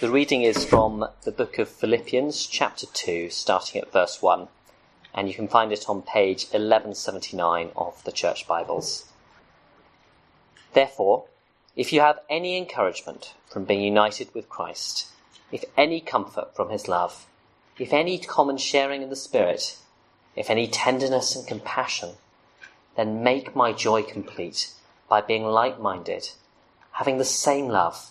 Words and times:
The 0.00 0.10
reading 0.10 0.42
is 0.42 0.64
from 0.64 1.06
the 1.22 1.30
book 1.30 1.56
of 1.60 1.68
Philippians, 1.68 2.46
chapter 2.46 2.84
2, 2.84 3.30
starting 3.30 3.80
at 3.80 3.92
verse 3.92 4.20
1, 4.20 4.48
and 5.14 5.28
you 5.28 5.34
can 5.34 5.46
find 5.46 5.72
it 5.72 5.88
on 5.88 6.02
page 6.02 6.46
1179 6.46 7.70
of 7.76 8.02
the 8.02 8.10
Church 8.10 8.44
Bibles. 8.48 9.04
Therefore, 10.72 11.26
if 11.76 11.92
you 11.92 12.00
have 12.00 12.18
any 12.28 12.58
encouragement 12.58 13.34
from 13.46 13.66
being 13.66 13.82
united 13.82 14.34
with 14.34 14.48
Christ, 14.48 15.06
if 15.52 15.64
any 15.76 16.00
comfort 16.00 16.56
from 16.56 16.70
his 16.70 16.88
love, 16.88 17.26
if 17.78 17.92
any 17.92 18.18
common 18.18 18.56
sharing 18.56 19.00
in 19.00 19.10
the 19.10 19.16
Spirit, 19.16 19.78
if 20.34 20.50
any 20.50 20.66
tenderness 20.66 21.36
and 21.36 21.46
compassion, 21.46 22.14
then 22.96 23.22
make 23.22 23.54
my 23.54 23.72
joy 23.72 24.02
complete 24.02 24.72
by 25.08 25.20
being 25.20 25.44
like 25.44 25.78
minded, 25.78 26.30
having 26.90 27.18
the 27.18 27.24
same 27.24 27.68
love 27.68 28.10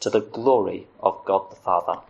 to 0.00 0.10
the 0.10 0.20
glory 0.20 0.86
of 1.00 1.24
God 1.24 1.50
the 1.50 1.56
Father. 1.56 2.00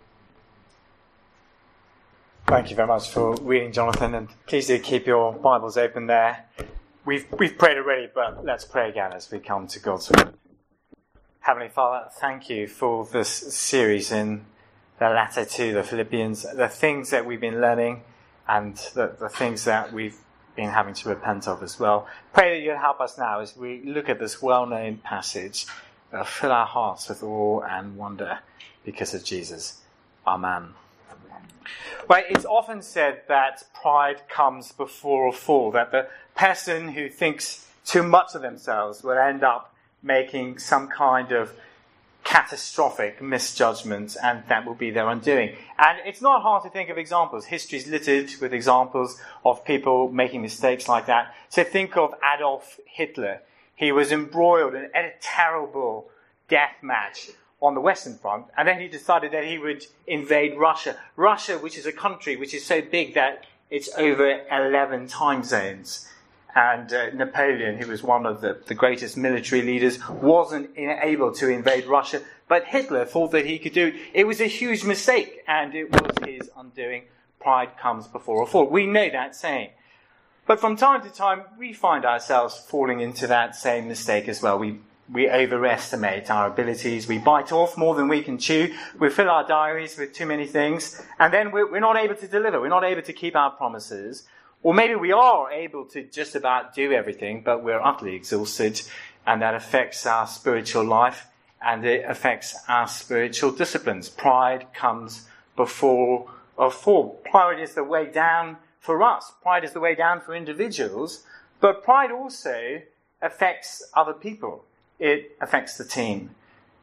Thank 2.47 2.71
you 2.71 2.77
very 2.77 2.89
much 2.89 3.09
for 3.09 3.35
reading, 3.37 3.73
Jonathan, 3.73 4.15
and 4.15 4.29
please 4.47 4.67
do 4.67 4.79
keep 4.79 5.07
your 5.07 5.33
Bibles 5.33 5.77
open 5.77 6.07
there. 6.07 6.45
We've, 7.05 7.27
we've 7.39 7.57
prayed 7.57 7.79
already, 7.79 8.09
but 8.15 8.45
let's 8.45 8.65
pray 8.65 8.91
again 8.91 9.13
as 9.13 9.31
we 9.31 9.39
come 9.39 9.67
to 9.69 9.79
God's 9.79 10.11
Word. 10.11 10.35
Heavenly 11.41 11.69
Father, 11.69 12.09
thank 12.21 12.49
you 12.49 12.67
for 12.67 13.07
this 13.07 13.29
series 13.29 14.13
in 14.13 14.45
the 14.99 15.11
letter 15.11 15.45
to 15.45 15.73
the 15.75 15.83
Philippians, 15.83 16.47
the 16.55 16.69
things 16.69 17.11
that 17.11 17.27
we've 17.27 17.41
been 17.41 17.61
learning 17.61 18.03
and 18.49 18.77
the, 18.95 19.15
the 19.19 19.29
things 19.29 19.65
that 19.65 19.93
we've 19.93 20.17
been 20.57 20.71
having 20.71 20.95
to 20.95 21.09
repent 21.09 21.49
of 21.49 21.63
as 21.63 21.79
well. 21.79 22.07
Pray 22.33 22.59
that 22.59 22.65
you'll 22.65 22.79
help 22.79 23.01
us 23.01 23.19
now 23.19 23.41
as 23.41 23.57
we 23.57 23.83
look 23.85 24.09
at 24.09 24.19
this 24.19 24.41
well 24.41 24.67
known 24.67 24.99
passage 24.99 25.67
uh, 26.15 26.25
fill 26.25 26.53
our 26.53 26.67
hearts 26.67 27.09
with 27.09 27.23
awe 27.23 27.61
and 27.61 27.97
wonder 27.97 28.39
because 28.85 29.15
of 29.15 29.25
Jesus. 29.25 29.81
Amen. 30.27 30.75
Well, 32.09 32.23
it's 32.29 32.45
often 32.45 32.83
said 32.83 33.23
that 33.29 33.65
pride 33.75 34.29
comes 34.29 34.73
before 34.73 35.29
a 35.29 35.33
fall, 35.33 35.71
that 35.73 35.91
the 35.91 36.07
person 36.37 36.89
who 36.89 37.09
thinks 37.09 37.67
too 37.85 38.03
much 38.03 38.35
of 38.35 38.43
themselves 38.43 39.03
will 39.03 39.19
end 39.19 39.43
up 39.43 39.75
making 40.03 40.59
some 40.59 40.89
kind 40.89 41.33
of 41.33 41.55
catastrophic 42.25 43.23
misjudgment, 43.23 44.17
and 44.23 44.43
that 44.49 44.67
will 44.67 44.75
be 44.75 44.91
their 44.91 45.09
undoing. 45.09 45.55
And 45.79 45.99
it's 46.07 46.23
not 46.23 46.43
hard 46.43 46.63
to 46.65 46.71
think 46.71 46.89
of 46.89 46.99
examples. 46.99 47.47
History 47.47 47.79
is 47.79 47.87
littered 47.87 48.31
with 48.41 48.53
examples 48.53 49.21
of 49.45 49.65
people 49.65 50.11
making 50.11 50.43
mistakes 50.43 50.89
like 50.89 51.07
that. 51.07 51.35
So 51.51 51.65
think 51.65 51.97
of 51.97 52.15
Adolf 52.35 52.81
Hitler. 52.87 53.41
He 53.77 53.93
was 53.93 54.13
embroiled 54.13 54.75
in 54.75 54.85
a 54.95 55.11
terrible 55.21 56.11
death 56.49 56.77
match 56.83 57.31
on 57.61 57.75
the 57.75 57.81
Western 57.81 58.17
Front, 58.19 58.47
and 58.57 58.69
then 58.69 58.81
he 58.81 58.89
decided 58.89 59.33
that 59.33 59.45
he 59.45 59.59
would 59.59 59.85
invade 60.07 60.57
Russia. 60.57 60.97
Russia, 61.17 61.59
which 61.59 61.79
is 61.79 61.87
a 61.87 61.93
country 61.93 62.37
which 62.37 62.55
is 62.55 62.65
so 62.65 62.83
big 62.83 63.15
that 63.15 63.47
it's 63.71 63.89
over 63.97 64.43
11 64.51 65.09
time 65.09 65.43
zones. 65.43 66.09
And 66.55 66.93
uh, 66.93 67.11
Napoleon, 67.11 67.79
who 67.79 67.91
was 67.91 68.03
one 68.03 68.27
of 68.27 68.41
the, 68.41 68.61
the 68.67 68.75
greatest 68.75 69.17
military 69.17 69.63
leaders, 69.63 69.99
wasn't 70.09 70.71
able 70.79 71.33
to 71.33 71.49
invade 71.49 71.87
Russia. 71.87 72.23
But 72.47 72.67
Hitler 72.67 73.05
thought 73.05 73.33
that 73.33 73.47
he 73.47 73.59
could 73.59 73.73
do 73.73 73.89
it. 73.89 73.95
It 74.13 74.25
was 74.25 74.41
a 74.41 74.47
huge 74.47 74.85
mistake, 74.85 75.43
and 75.49 75.75
it 75.75 75.91
was 75.91 76.13
his 76.25 76.51
undoing. 76.57 77.05
Pride 77.41 77.77
comes 77.77 78.07
before 78.07 78.43
a 78.43 78.47
fall. 78.47 78.67
We 78.67 78.87
know 78.87 79.11
that 79.11 79.35
saying. 79.35 79.71
But 80.47 80.61
from 80.61 80.77
time 80.77 81.03
to 81.03 81.11
time, 81.11 81.43
we 81.59 81.73
find 81.73 82.05
ourselves 82.05 82.59
falling 82.59 83.01
into 83.01 83.27
that 83.29 83.57
same 83.57 83.89
mistake 83.89 84.29
as 84.29 84.43
well. 84.43 84.59
We, 84.59 84.79
we 85.11 85.29
overestimate 85.31 86.31
our 86.31 86.49
abilities. 86.49 87.09
We 87.09 87.19
bite 87.19 87.51
off 87.51 87.79
more 87.79 87.95
than 87.95 88.09
we 88.09 88.23
can 88.23 88.37
chew. 88.37 88.75
We 88.99 89.09
fill 89.09 89.31
our 89.31 89.47
diaries 89.47 89.97
with 89.97 90.13
too 90.13 90.27
many 90.27 90.47
things. 90.47 91.01
And 91.19 91.33
then 91.33 91.51
we're, 91.51 91.71
we're 91.71 91.81
not 91.81 91.97
able 91.97 92.17
to 92.17 92.29
deliver. 92.29 92.61
We're 92.61 92.69
not 92.69 92.85
able 92.85 93.03
to 93.03 93.13
keep 93.13 93.35
our 93.35 93.53
promises. 93.53 94.25
Or 94.63 94.75
maybe 94.75 94.95
we 94.95 95.13
are 95.13 95.51
able 95.51 95.87
to 95.87 96.03
just 96.03 96.35
about 96.35 96.75
do 96.75 96.93
everything, 96.93 97.43
but 97.43 97.65
we're 97.65 97.81
utterly 97.81 98.15
exhausted. 98.15 98.83
And 99.27 99.41
that 99.41 99.55
affects 99.55 100.05
our 100.05 100.27
spiritual 100.27 100.85
life 100.85 101.27
and 101.63 101.87
it 101.87 102.05
affects 102.07 102.55
our 102.69 102.87
spiritual 102.87 103.51
disciplines. 103.51 104.11
Pride 104.11 104.67
comes 104.75 105.27
before 105.57 106.31
a 106.59 106.71
fall. 106.71 107.21
Pride 107.31 107.59
is 107.59 107.75
the 107.75 107.85
way 107.85 108.11
down 108.11 108.59
for 108.85 109.03
us. 109.03 109.33
Pride 109.43 109.65
is 109.65 109.73
the 109.73 109.81
way 109.81 109.95
down 109.95 110.21
for 110.21 110.35
individuals, 110.35 111.25
but 111.61 111.83
pride 111.83 112.13
also 112.13 112.83
affects 113.23 113.83
other 113.95 114.13
people. 114.13 114.65
It 114.99 115.37
affects 115.41 115.79
the 115.79 115.85
team. 115.85 116.35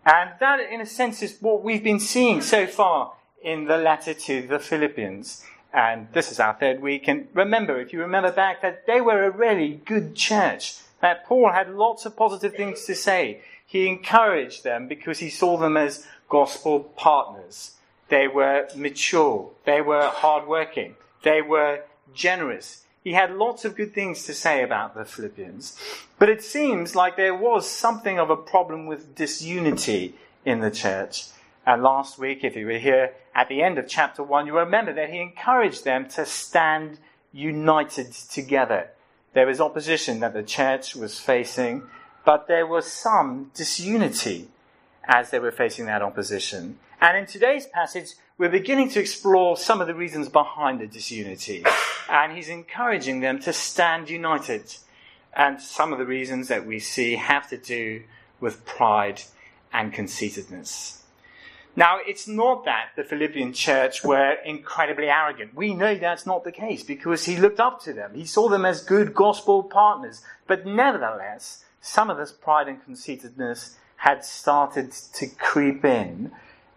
And 0.04 0.32
that, 0.40 0.60
in 0.60 0.82
a 0.82 0.86
sense, 0.86 1.22
is 1.22 1.38
what 1.40 1.64
we've 1.64 1.84
been 1.84 2.00
seeing 2.00 2.42
so 2.42 2.66
far 2.66 3.14
in 3.44 3.66
the 3.66 3.78
letter 3.78 4.16
to 4.16 4.42
the 4.42 4.58
Philippians. 4.58 5.44
And 5.74 6.08
this 6.12 6.32
is 6.32 6.40
our 6.40 6.56
third 6.56 6.82
week. 6.82 7.08
And 7.08 7.28
remember, 7.34 7.80
if 7.80 7.94
you 7.94 8.00
remember 8.02 8.32
back, 8.32 8.64
that 8.64 8.88
they 8.88 9.00
were 9.00 9.24
a 9.24 9.30
really 9.30 9.80
good 9.86 10.16
church. 10.16 10.78
That 11.02 11.26
Paul 11.26 11.52
had 11.52 11.74
lots 11.74 12.06
of 12.06 12.16
positive 12.16 12.56
things 12.56 12.86
to 12.86 12.96
say. 12.96 13.42
He 13.66 13.88
encouraged 13.88 14.64
them 14.64 14.88
because 14.88 15.20
he 15.20 15.30
saw 15.30 15.58
them 15.58 15.78
as 15.78 16.06
gospel 16.30 16.80
partners. 16.80 17.76
They 18.10 18.28
were 18.28 18.68
mature. 18.76 19.52
They 19.66 19.82
were 19.82 20.08
hardworking. 20.08 20.96
They 21.24 21.42
were 21.42 21.84
generous. 22.14 22.86
He 23.04 23.14
had 23.14 23.36
lots 23.36 23.66
of 23.66 23.76
good 23.76 23.94
things 23.94 24.26
to 24.26 24.34
say 24.34 24.64
about 24.64 24.96
the 24.96 25.06
Philippians. 25.06 25.76
But 26.20 26.30
it 26.30 26.44
seems 26.44 26.96
like 26.96 27.16
there 27.16 27.36
was 27.36 27.68
something 27.70 28.20
of 28.20 28.30
a 28.30 28.36
problem 28.36 28.86
with 28.86 29.16
disunity 29.16 30.16
in 30.46 30.60
the 30.60 30.72
church. 30.72 31.28
And 31.66 31.84
last 31.84 32.20
week, 32.20 32.44
if 32.44 32.56
you 32.56 32.66
were 32.66 32.78
here 32.78 33.14
at 33.34 33.50
the 33.50 33.62
end 33.62 33.78
of 33.78 33.88
chapter 33.88 34.24
1, 34.24 34.46
you 34.48 34.58
remember 34.58 34.94
that 34.94 35.10
he 35.10 35.20
encouraged 35.20 35.84
them 35.84 36.08
to 36.10 36.26
stand 36.26 37.00
united 37.32 38.12
together. 38.12 38.90
There 39.34 39.48
was 39.48 39.62
opposition 39.62 40.20
that 40.20 40.34
the 40.34 40.44
church 40.44 40.96
was 40.96 41.20
facing, 41.20 41.84
but 42.26 42.48
there 42.48 42.68
was 42.68 42.86
some 42.86 43.52
disunity 43.54 44.50
as 45.06 45.30
they 45.30 45.40
were 45.40 45.52
facing 45.52 45.86
that 45.86 46.02
opposition. 46.02 46.78
And 47.00 47.18
in 47.18 47.26
today's 47.26 47.66
passage, 47.66 48.14
we're 48.42 48.50
beginning 48.50 48.90
to 48.90 49.00
explore 49.00 49.56
some 49.56 49.82
of 49.82 49.88
the 49.88 49.94
reasons 49.94 50.28
behind 50.28 50.80
the 50.82 50.88
disunity. 50.88 51.64
And 52.10 52.36
he's 52.36 52.50
encouraging 52.50 53.20
them 53.20 53.38
to 53.42 53.54
stand 53.54 54.10
united. 54.10 54.64
And 55.32 55.62
some 55.62 55.94
of 55.94 56.00
the 56.00 56.08
reasons 56.08 56.48
that 56.48 56.66
we 56.66 56.80
see 56.80 57.18
have 57.18 57.48
to 57.50 57.58
do 57.58 58.02
with 58.40 58.66
pride 58.66 59.22
and 59.72 59.94
conceitedness. 59.94 61.04
Now, 61.76 62.00
it's 62.04 62.28
not 62.28 62.66
that 62.66 62.88
the 62.96 63.04
Philippian 63.04 63.54
church 63.54 64.04
were 64.04 64.38
incredibly 64.44 65.08
arrogant. 65.08 65.54
We 65.54 65.76
know 65.76 65.94
that's 65.94 66.26
not 66.26 66.44
the 66.44 66.52
case 66.52 66.82
because 66.82 67.26
he 67.26 67.38
looked 67.38 67.60
up 67.60 67.84
to 67.84 67.94
them. 67.94 68.16
He 68.16 68.26
saw 68.26 68.50
them 68.50 68.66
as 68.66 68.82
good 68.82 69.14
gospel 69.14 69.62
partners. 69.62 70.24
But 70.48 70.66
nevertheless, 70.66 71.64
some 71.80 72.10
of 72.10 72.18
this 72.18 72.32
pride 72.32 72.68
and 72.68 72.84
conceitedness 72.84 73.78
had 73.98 74.26
started 74.26 74.94
to 75.14 75.28
creep 75.28 75.86
in 75.86 76.32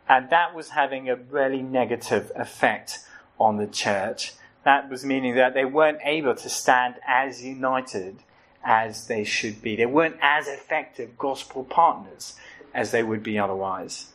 and 0.09 0.31
that 0.31 0.55
was 0.55 0.71
having 0.71 1.09
a 1.09 1.17
really 1.17 1.63
negative 1.63 2.31
effect 2.35 3.01
on 3.39 3.57
the 3.57 3.67
church. 3.67 4.33
That 4.65 4.89
was 4.89 5.05
meaning 5.05 5.35
that 5.37 5.55
they 5.55 5.65
weren't 5.65 6.01
able 6.05 6.35
to 6.35 6.49
stand 6.49 6.97
as 7.07 7.45
united 7.45 8.17
as 8.65 9.07
they 9.07 9.25
should 9.25 9.61
be. 9.61 9.77
They 9.77 9.87
weren't 9.87 10.17
as 10.21 10.49
effective 10.49 11.19
gospel 11.19 11.65
partners 11.65 12.35
as 12.73 12.91
they 12.91 13.03
would 13.03 13.23
be 13.23 13.39
otherwise. 13.39 14.09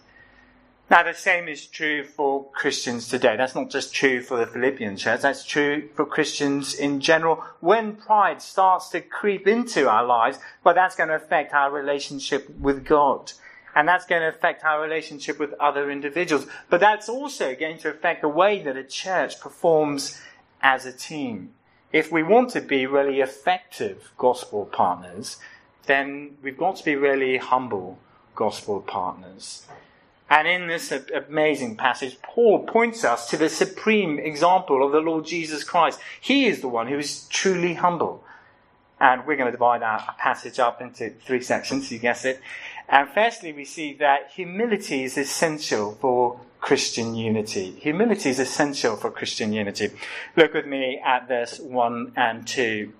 Now, 0.89 1.03
the 1.03 1.13
same 1.13 1.47
is 1.47 1.67
true 1.67 2.03
for 2.03 2.49
Christians 2.49 3.09
today. 3.09 3.37
That's 3.37 3.53
not 3.53 3.69
just 3.69 3.93
true 3.93 4.23
for 4.23 4.37
the 4.37 4.47
Philippian 4.47 4.97
church, 4.97 5.21
that's 5.21 5.45
true 5.45 5.87
for 5.93 6.03
Christians 6.03 6.73
in 6.73 6.99
general. 6.99 7.43
When 7.59 7.95
pride 7.95 8.41
starts 8.41 8.89
to 8.89 9.01
creep 9.01 9.47
into 9.47 9.87
our 9.87 10.03
lives, 10.03 10.39
well, 10.63 10.73
that's 10.73 10.95
going 10.95 11.09
to 11.09 11.15
affect 11.15 11.53
our 11.53 11.69
relationship 11.69 12.49
with 12.59 12.85
God. 12.85 13.33
And 13.79 13.87
that's 13.87 14.05
going 14.05 14.21
to 14.21 14.27
affect 14.27 14.65
our 14.65 14.81
relationship 14.81 15.39
with 15.39 15.53
other 15.53 15.89
individuals. 15.89 16.45
But 16.69 16.81
that's 16.81 17.07
also 17.07 17.55
going 17.55 17.77
to 17.77 17.89
affect 17.89 18.21
the 18.21 18.27
way 18.27 18.61
that 18.61 18.75
a 18.75 18.83
church 18.83 19.39
performs 19.39 20.19
as 20.61 20.85
a 20.85 20.91
team. 20.91 21.53
If 21.93 22.11
we 22.11 22.21
want 22.21 22.49
to 22.49 22.59
be 22.59 22.85
really 22.85 23.21
effective 23.21 24.11
gospel 24.17 24.65
partners, 24.65 25.37
then 25.85 26.35
we've 26.43 26.57
got 26.57 26.75
to 26.75 26.83
be 26.83 26.97
really 26.97 27.37
humble 27.37 27.99
gospel 28.35 28.81
partners. 28.81 29.65
And 30.29 30.45
in 30.45 30.67
this 30.67 30.91
amazing 30.91 31.77
passage, 31.77 32.21
Paul 32.21 32.65
points 32.65 33.05
us 33.05 33.29
to 33.29 33.37
the 33.37 33.47
supreme 33.47 34.19
example 34.19 34.85
of 34.85 34.91
the 34.91 34.99
Lord 34.99 35.25
Jesus 35.25 35.63
Christ. 35.63 36.01
He 36.19 36.47
is 36.47 36.59
the 36.59 36.67
one 36.67 36.89
who 36.89 36.97
is 36.97 37.29
truly 37.29 37.75
humble. 37.75 38.25
And 38.99 39.25
we're 39.25 39.37
going 39.37 39.47
to 39.47 39.53
divide 39.53 39.83
our 39.83 40.15
passage 40.17 40.59
up 40.59 40.81
into 40.81 41.11
three 41.11 41.41
sections, 41.41 41.89
you 41.89 41.99
guess 41.99 42.25
it. 42.25 42.41
And 42.89 43.07
firstly, 43.09 43.53
we 43.53 43.65
see 43.65 43.93
that 43.93 44.31
humility 44.31 45.03
is 45.03 45.15
essential 45.15 45.91
for 46.01 46.39
Christian 46.59 47.13
unity. 47.13 47.71
Humility 47.79 48.31
is 48.31 48.39
essential 48.39 48.95
for 48.95 49.11
Christian 49.11 49.53
unity. 49.53 49.91
Look 50.35 50.53
with 50.53 50.65
me 50.65 50.99
at 51.05 51.27
verse 51.27 51.59
1 51.59 52.13
and 52.15 52.47
2. 52.47 52.91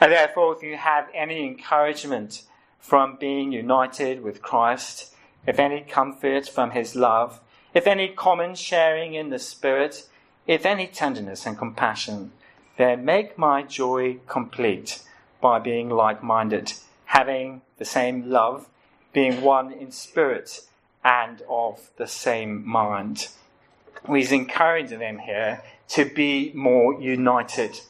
And 0.00 0.12
therefore, 0.12 0.56
if 0.56 0.64
you 0.64 0.76
have 0.76 1.06
any 1.14 1.46
encouragement 1.46 2.42
from 2.80 3.16
being 3.20 3.52
united 3.52 4.20
with 4.22 4.42
Christ, 4.42 5.14
if 5.46 5.60
any 5.60 5.82
comfort 5.82 6.48
from 6.48 6.72
his 6.72 6.96
love, 6.96 7.40
if 7.74 7.86
any 7.86 8.08
common 8.08 8.56
sharing 8.56 9.14
in 9.14 9.30
the 9.30 9.38
Spirit, 9.38 10.08
if 10.46 10.66
any 10.66 10.88
tenderness 10.88 11.46
and 11.46 11.56
compassion, 11.56 12.32
then 12.76 13.04
make 13.04 13.38
my 13.38 13.62
joy 13.62 14.18
complete 14.26 15.02
by 15.40 15.60
being 15.60 15.88
like 15.88 16.22
minded, 16.22 16.72
having 17.06 17.62
the 17.78 17.84
same 17.84 18.28
love, 18.28 18.68
being 19.12 19.42
one 19.42 19.72
in 19.72 19.90
spirit 19.90 20.60
and 21.04 21.42
of 21.48 21.90
the 21.96 22.06
same 22.06 22.66
mind. 22.66 23.28
He's 24.08 24.32
encouraging 24.32 24.98
them 24.98 25.18
here 25.18 25.62
to 25.88 26.04
be 26.04 26.52
more 26.54 27.00
united. 27.00 27.80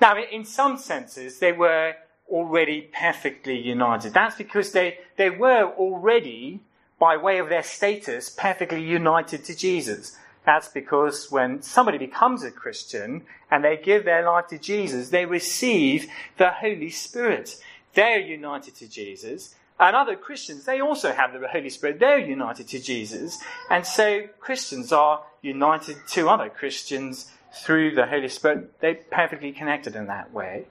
Now, 0.00 0.16
in 0.22 0.44
some 0.44 0.76
senses, 0.76 1.38
they 1.38 1.52
were 1.52 1.94
already 2.28 2.90
perfectly 2.92 3.58
united. 3.58 4.12
That's 4.12 4.36
because 4.36 4.72
they, 4.72 4.98
they 5.16 5.30
were 5.30 5.72
already 5.76 6.60
by 6.98 7.16
way 7.16 7.38
of 7.38 7.48
their 7.48 7.62
status, 7.62 8.30
perfectly 8.30 8.82
united 8.82 9.44
to 9.44 9.56
Jesus. 9.56 10.16
That's 10.44 10.68
because 10.68 11.30
when 11.30 11.62
somebody 11.62 11.98
becomes 11.98 12.42
a 12.44 12.50
Christian 12.50 13.22
and 13.50 13.64
they 13.64 13.76
give 13.76 14.04
their 14.04 14.24
life 14.24 14.48
to 14.48 14.58
Jesus, 14.58 15.10
they 15.10 15.26
receive 15.26 16.06
the 16.36 16.50
Holy 16.50 16.90
Spirit. 16.90 17.56
They're 17.94 18.20
united 18.20 18.74
to 18.76 18.88
Jesus. 18.88 19.54
And 19.78 19.96
other 19.96 20.16
Christians, 20.16 20.64
they 20.64 20.80
also 20.80 21.12
have 21.12 21.32
the 21.32 21.48
Holy 21.48 21.68
Spirit. 21.68 21.98
They're 21.98 22.18
united 22.18 22.68
to 22.68 22.80
Jesus. 22.80 23.38
And 23.70 23.84
so 23.84 24.28
Christians 24.38 24.92
are 24.92 25.22
united 25.42 25.96
to 26.10 26.28
other 26.28 26.48
Christians 26.48 27.32
through 27.52 27.94
the 27.94 28.06
Holy 28.06 28.28
Spirit. 28.28 28.80
They're 28.80 28.94
perfectly 29.10 29.52
connected 29.52 29.96
in 29.96 30.06
that 30.06 30.32
way. 30.32 30.66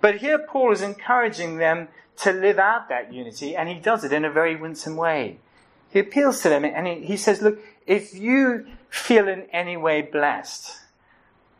But 0.00 0.16
here 0.18 0.38
Paul 0.38 0.72
is 0.72 0.82
encouraging 0.82 1.56
them 1.56 1.88
to 2.18 2.32
live 2.32 2.58
out 2.58 2.88
that 2.90 3.12
unity, 3.12 3.56
and 3.56 3.68
he 3.68 3.76
does 3.76 4.04
it 4.04 4.12
in 4.12 4.24
a 4.24 4.30
very 4.30 4.56
winsome 4.56 4.96
way. 4.96 5.38
He 5.90 6.00
appeals 6.00 6.42
to 6.42 6.48
them 6.48 6.64
and 6.64 6.86
he, 7.04 7.16
says, 7.16 7.40
Look, 7.40 7.58
if 7.86 8.14
you 8.14 8.66
feel 8.88 9.28
in 9.28 9.42
any 9.52 9.76
way 9.76 10.02
blessed 10.02 10.80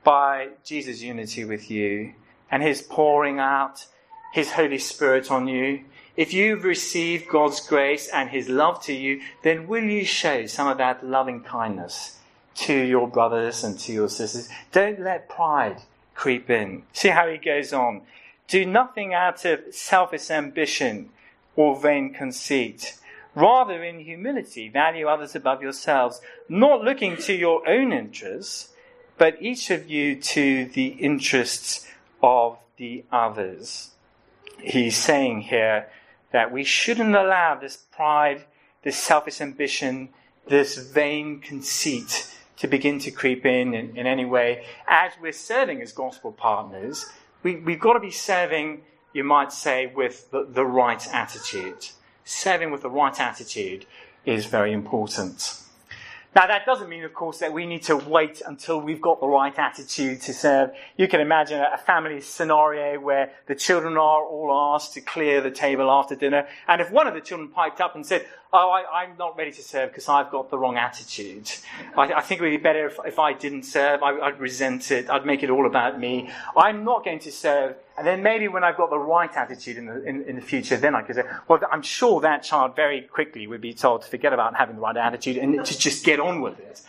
by 0.02 0.48
Jesus' 0.64 1.02
unity 1.02 1.44
with 1.44 1.70
you 1.70 2.14
and 2.50 2.62
his 2.62 2.82
pouring 2.82 3.38
out 3.38 3.86
his 4.32 4.52
Holy 4.52 4.78
Spirit 4.78 5.30
on 5.30 5.46
you, 5.46 5.84
if 6.16 6.32
you've 6.32 6.64
received 6.64 7.28
God's 7.28 7.60
grace 7.66 8.08
and 8.08 8.30
his 8.30 8.48
love 8.48 8.82
to 8.84 8.92
you, 8.92 9.20
then 9.42 9.66
will 9.66 9.84
you 9.84 10.04
show 10.04 10.46
some 10.46 10.68
of 10.68 10.78
that 10.78 11.04
loving 11.04 11.42
kindness 11.42 12.18
to 12.56 12.74
your 12.74 13.08
brothers 13.08 13.64
and 13.64 13.78
to 13.80 13.92
your 13.92 14.08
sisters? 14.08 14.48
Don't 14.72 15.00
let 15.00 15.28
pride 15.28 15.82
creep 16.14 16.48
in. 16.50 16.84
See 16.92 17.08
how 17.08 17.28
he 17.28 17.38
goes 17.38 17.72
on. 17.72 18.02
Do 18.46 18.64
nothing 18.64 19.12
out 19.12 19.44
of 19.44 19.74
selfish 19.74 20.30
ambition 20.30 21.10
or 21.56 21.80
vain 21.80 22.12
conceit 22.12 22.98
Rather, 23.34 23.82
in 23.82 24.00
humility, 24.00 24.68
value 24.68 25.08
others 25.08 25.34
above 25.34 25.60
yourselves, 25.60 26.20
not 26.48 26.82
looking 26.82 27.16
to 27.16 27.34
your 27.34 27.68
own 27.68 27.92
interests, 27.92 28.72
but 29.18 29.40
each 29.42 29.70
of 29.70 29.90
you 29.90 30.14
to 30.20 30.66
the 30.66 30.86
interests 30.86 31.88
of 32.22 32.58
the 32.76 33.04
others. 33.10 33.90
He's 34.60 34.96
saying 34.96 35.42
here 35.42 35.88
that 36.34 36.52
we 36.52 36.64
shouldn't 36.64 37.14
allow 37.14 37.54
this 37.54 37.76
pride, 37.76 38.44
this 38.82 38.98
selfish 38.98 39.40
ambition, 39.40 40.10
this 40.46 40.76
vain 40.76 41.40
conceit 41.40 42.30
to 42.58 42.66
begin 42.66 42.98
to 42.98 43.10
creep 43.10 43.46
in, 43.46 43.72
in 43.72 43.96
in, 43.96 44.06
any 44.06 44.26
way. 44.26 44.66
As 44.86 45.12
we're 45.20 45.32
serving 45.32 45.80
as 45.80 45.92
gospel 45.92 46.32
partners, 46.32 47.06
we, 47.42 47.56
we've 47.56 47.80
got 47.80 47.94
to 47.94 48.00
be 48.00 48.10
serving, 48.10 48.82
you 49.14 49.24
might 49.24 49.52
say, 49.52 49.86
with 49.86 50.30
the, 50.30 50.44
the 50.44 50.66
right 50.66 51.02
attitude 51.14 51.86
serving 52.24 52.70
with 52.70 52.82
the 52.82 52.90
right 52.90 53.20
attitude 53.20 53.86
is 54.24 54.46
very 54.46 54.72
important. 54.72 55.60
Now, 56.34 56.48
that 56.48 56.66
doesn't 56.66 56.88
mean, 56.88 57.04
of 57.04 57.14
course, 57.14 57.38
that 57.38 57.52
we 57.52 57.64
need 57.64 57.84
to 57.84 57.96
wait 57.96 58.42
until 58.44 58.80
we've 58.80 59.00
got 59.00 59.20
the 59.20 59.28
right 59.28 59.56
attitude 59.56 60.20
to 60.22 60.34
serve. 60.34 60.72
You 60.96 61.06
can 61.06 61.20
imagine 61.20 61.60
a 61.60 61.78
family 61.78 62.20
scenario 62.20 62.98
where 62.98 63.30
the 63.46 63.54
children 63.54 63.96
are 63.96 64.24
all 64.24 64.74
asked 64.74 64.94
to 64.94 65.00
clear 65.00 65.40
the 65.40 65.52
table 65.52 65.88
after 65.90 66.16
dinner. 66.16 66.48
And 66.66 66.80
if 66.80 66.90
one 66.90 67.06
of 67.06 67.14
the 67.14 67.20
children 67.20 67.50
piped 67.50 67.80
up 67.80 67.94
and 67.94 68.04
said, 68.04 68.26
Oh, 68.52 68.70
I, 68.70 69.02
am 69.04 69.16
not 69.18 69.36
ready 69.36 69.50
to 69.50 69.62
serve 69.62 69.90
because 69.90 70.08
I've 70.08 70.30
got 70.30 70.48
the 70.48 70.56
wrong 70.56 70.76
attitude. 70.76 71.50
I, 71.96 72.12
I 72.12 72.20
think 72.20 72.40
it 72.40 72.44
would 72.44 72.50
be 72.50 72.56
better 72.56 72.86
if, 72.86 72.98
if 73.04 73.18
I 73.18 73.32
didn't 73.32 73.64
serve. 73.64 74.00
I, 74.00 74.12
would 74.12 74.38
resent 74.38 74.92
it. 74.92 75.10
I'd 75.10 75.26
make 75.26 75.42
it 75.42 75.50
all 75.50 75.66
about 75.66 75.98
me. 75.98 76.30
I'm 76.56 76.84
not 76.84 77.04
going 77.04 77.18
to 77.20 77.32
serve. 77.32 77.74
And 77.96 78.06
then 78.06 78.22
maybe 78.22 78.48
when 78.48 78.64
I've 78.64 78.76
got 78.76 78.90
the 78.90 78.98
right 78.98 79.30
attitude 79.36 79.76
in 79.76 79.86
the, 79.86 80.02
in, 80.04 80.24
in 80.24 80.36
the 80.36 80.42
future, 80.42 80.76
then 80.76 80.96
I 80.96 81.02
could 81.02 81.14
say, 81.14 81.22
well, 81.46 81.60
I'm 81.70 81.82
sure 81.82 82.20
that 82.22 82.42
child 82.42 82.74
very 82.74 83.02
quickly 83.02 83.46
would 83.46 83.60
be 83.60 83.72
told 83.72 84.02
to 84.02 84.08
forget 84.08 84.32
about 84.32 84.56
having 84.56 84.76
the 84.76 84.82
right 84.82 84.96
attitude 84.96 85.36
and 85.36 85.64
to 85.64 85.78
just 85.78 86.04
get 86.04 86.18
on 86.18 86.40
with 86.40 86.58
it. 86.58 86.82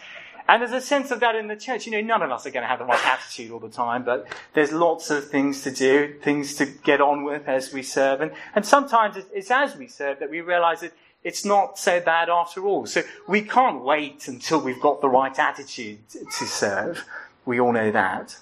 And 0.47 0.61
there's 0.61 0.71
a 0.71 0.81
sense 0.81 1.11
of 1.11 1.19
that 1.21 1.35
in 1.35 1.47
the 1.47 1.55
church. 1.55 1.85
You 1.85 1.91
know, 1.91 2.01
none 2.01 2.21
of 2.21 2.31
us 2.31 2.45
are 2.45 2.51
going 2.51 2.63
to 2.63 2.67
have 2.67 2.79
the 2.79 2.85
right 2.85 3.03
attitude 3.05 3.51
all 3.51 3.59
the 3.59 3.69
time, 3.69 4.03
but 4.03 4.27
there's 4.53 4.71
lots 4.71 5.09
of 5.09 5.27
things 5.27 5.61
to 5.63 5.71
do, 5.71 6.15
things 6.21 6.55
to 6.55 6.65
get 6.65 7.01
on 7.01 7.23
with 7.23 7.47
as 7.47 7.73
we 7.73 7.81
serve. 7.81 8.21
And, 8.21 8.31
and 8.53 8.65
sometimes 8.65 9.17
it's 9.33 9.49
as 9.49 9.75
we 9.75 9.87
serve 9.87 10.19
that 10.19 10.29
we 10.29 10.41
realize 10.41 10.81
that 10.81 10.93
it's 11.23 11.43
not 11.43 11.79
so 11.79 11.99
bad 11.99 12.29
after 12.29 12.65
all. 12.65 12.85
So 12.85 13.01
we 13.27 13.41
can't 13.41 13.83
wait 13.83 14.27
until 14.27 14.61
we've 14.61 14.79
got 14.79 15.01
the 15.01 15.09
right 15.09 15.37
attitude 15.37 16.07
to 16.09 16.45
serve. 16.45 17.03
We 17.45 17.59
all 17.59 17.73
know 17.73 17.91
that. 17.91 18.37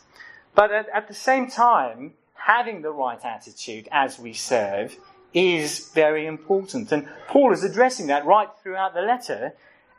But 0.56 0.72
at, 0.72 0.90
at 0.90 1.08
the 1.08 1.14
same 1.14 1.50
time, 1.50 2.14
having 2.46 2.82
the 2.82 2.92
right 2.92 3.24
attitude 3.24 3.88
as 3.92 4.20
we 4.20 4.34
serve 4.34 4.98
is 5.34 5.90
very 5.94 6.28
important. 6.28 6.92
And 6.92 7.08
Paul 7.28 7.54
is 7.54 7.64
addressing 7.64 8.08
that 8.08 8.26
right 8.26 8.50
throughout 8.62 8.94
the 8.94 9.02
letter. 9.02 9.54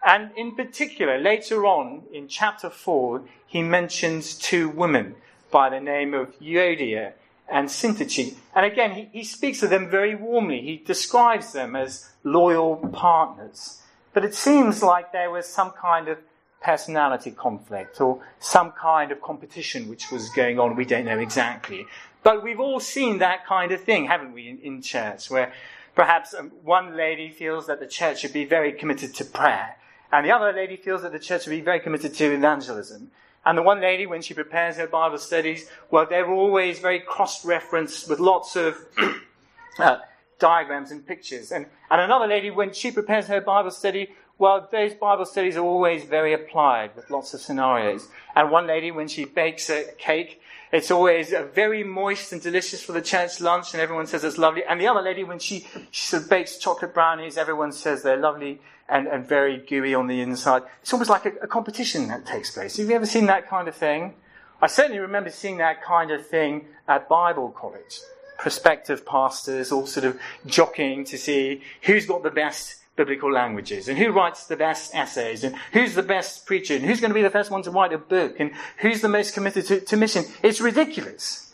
And 0.06 0.30
in 0.36 0.54
particular, 0.54 1.18
later 1.18 1.64
on 1.64 2.02
in 2.12 2.28
chapter 2.28 2.68
4, 2.68 3.22
he 3.46 3.62
mentions 3.62 4.34
two 4.34 4.68
women 4.68 5.14
by 5.50 5.70
the 5.70 5.80
name 5.80 6.12
of 6.12 6.38
Euodia 6.38 7.12
and 7.48 7.68
Syntyche. 7.68 8.34
And 8.54 8.66
again, 8.66 8.92
he, 8.92 9.08
he 9.12 9.24
speaks 9.24 9.62
of 9.62 9.70
them 9.70 9.88
very 9.88 10.14
warmly. 10.14 10.60
He 10.60 10.76
describes 10.76 11.52
them 11.52 11.74
as 11.74 12.10
loyal 12.24 12.76
partners. 12.92 13.80
But 14.12 14.24
it 14.24 14.34
seems 14.34 14.82
like 14.82 15.12
there 15.12 15.30
was 15.30 15.46
some 15.46 15.70
kind 15.70 16.08
of 16.08 16.18
personality 16.64 17.30
conflict 17.30 18.00
or 18.00 18.22
some 18.40 18.72
kind 18.72 19.12
of 19.12 19.20
competition 19.20 19.88
which 19.88 20.10
was 20.10 20.30
going 20.30 20.58
on. 20.58 20.74
We 20.74 20.86
don't 20.86 21.04
know 21.04 21.18
exactly. 21.18 21.86
But 22.22 22.42
we've 22.42 22.58
all 22.58 22.80
seen 22.80 23.18
that 23.18 23.46
kind 23.46 23.70
of 23.70 23.82
thing, 23.82 24.06
haven't 24.06 24.32
we, 24.32 24.48
in, 24.48 24.58
in 24.60 24.82
church, 24.82 25.30
where 25.30 25.52
perhaps 25.94 26.34
um, 26.34 26.50
one 26.62 26.96
lady 26.96 27.28
feels 27.28 27.66
that 27.66 27.80
the 27.80 27.86
church 27.86 28.20
should 28.20 28.32
be 28.32 28.46
very 28.46 28.72
committed 28.72 29.14
to 29.16 29.24
prayer, 29.26 29.76
and 30.10 30.24
the 30.24 30.30
other 30.30 30.52
lady 30.52 30.76
feels 30.76 31.02
that 31.02 31.12
the 31.12 31.18
church 31.18 31.44
should 31.44 31.50
be 31.50 31.60
very 31.60 31.80
committed 31.80 32.14
to 32.14 32.32
evangelism. 32.32 33.10
And 33.44 33.58
the 33.58 33.62
one 33.62 33.82
lady, 33.82 34.06
when 34.06 34.22
she 34.22 34.32
prepares 34.32 34.76
her 34.76 34.86
Bible 34.86 35.18
studies, 35.18 35.68
well, 35.90 36.06
they're 36.08 36.32
always 36.32 36.78
very 36.78 37.00
cross-referenced 37.00 38.08
with 38.08 38.20
lots 38.20 38.56
of 38.56 38.78
uh, 39.78 39.98
diagrams 40.38 40.90
and 40.90 41.06
pictures. 41.06 41.52
And, 41.52 41.66
and 41.90 42.00
another 42.00 42.26
lady, 42.26 42.50
when 42.50 42.72
she 42.72 42.90
prepares 42.90 43.26
her 43.26 43.42
Bible 43.42 43.70
study, 43.70 44.14
well, 44.38 44.68
those 44.70 44.94
Bible 44.94 45.26
studies 45.26 45.56
are 45.56 45.64
always 45.64 46.04
very 46.04 46.32
applied 46.32 46.96
with 46.96 47.08
lots 47.10 47.34
of 47.34 47.40
scenarios. 47.40 48.08
And 48.34 48.50
one 48.50 48.66
lady, 48.66 48.90
when 48.90 49.08
she 49.08 49.24
bakes 49.24 49.70
a 49.70 49.84
cake, 49.96 50.40
it's 50.72 50.90
always 50.90 51.32
very 51.52 51.84
moist 51.84 52.32
and 52.32 52.42
delicious 52.42 52.82
for 52.82 52.92
the 52.92 53.00
church 53.00 53.40
lunch, 53.40 53.74
and 53.74 53.80
everyone 53.80 54.08
says 54.08 54.24
it's 54.24 54.38
lovely. 54.38 54.64
And 54.64 54.80
the 54.80 54.88
other 54.88 55.02
lady, 55.02 55.22
when 55.22 55.38
she, 55.38 55.66
she 55.92 56.06
sort 56.08 56.24
of 56.24 56.30
bakes 56.30 56.58
chocolate 56.58 56.92
brownies, 56.92 57.38
everyone 57.38 57.70
says 57.70 58.02
they're 58.02 58.16
lovely 58.16 58.60
and, 58.88 59.06
and 59.06 59.24
very 59.24 59.58
gooey 59.58 59.94
on 59.94 60.08
the 60.08 60.20
inside. 60.20 60.62
It's 60.82 60.92
almost 60.92 61.10
like 61.10 61.26
a, 61.26 61.32
a 61.42 61.46
competition 61.46 62.08
that 62.08 62.26
takes 62.26 62.50
place. 62.50 62.76
Have 62.76 62.88
you 62.88 62.96
ever 62.96 63.06
seen 63.06 63.26
that 63.26 63.48
kind 63.48 63.68
of 63.68 63.76
thing? 63.76 64.14
I 64.60 64.66
certainly 64.66 64.98
remember 64.98 65.30
seeing 65.30 65.58
that 65.58 65.82
kind 65.82 66.10
of 66.10 66.26
thing 66.26 66.66
at 66.88 67.08
Bible 67.08 67.50
college. 67.50 68.00
Prospective 68.38 69.06
pastors 69.06 69.70
all 69.70 69.86
sort 69.86 70.04
of 70.04 70.18
jockeying 70.44 71.04
to 71.04 71.16
see 71.16 71.62
who's 71.82 72.04
got 72.04 72.24
the 72.24 72.30
best 72.30 72.83
biblical 72.96 73.32
languages 73.32 73.88
and 73.88 73.98
who 73.98 74.12
writes 74.12 74.46
the 74.46 74.56
best 74.56 74.94
essays 74.94 75.42
and 75.42 75.56
who's 75.72 75.94
the 75.94 76.02
best 76.02 76.46
preacher 76.46 76.74
and 76.74 76.84
who's 76.84 77.00
going 77.00 77.10
to 77.10 77.14
be 77.14 77.22
the 77.22 77.30
first 77.30 77.50
one 77.50 77.62
to 77.62 77.70
write 77.70 77.92
a 77.92 77.98
book 77.98 78.36
and 78.38 78.52
who's 78.78 79.00
the 79.00 79.08
most 79.08 79.34
committed 79.34 79.66
to, 79.66 79.80
to 79.80 79.96
mission. 79.96 80.24
It's 80.42 80.60
ridiculous. 80.60 81.52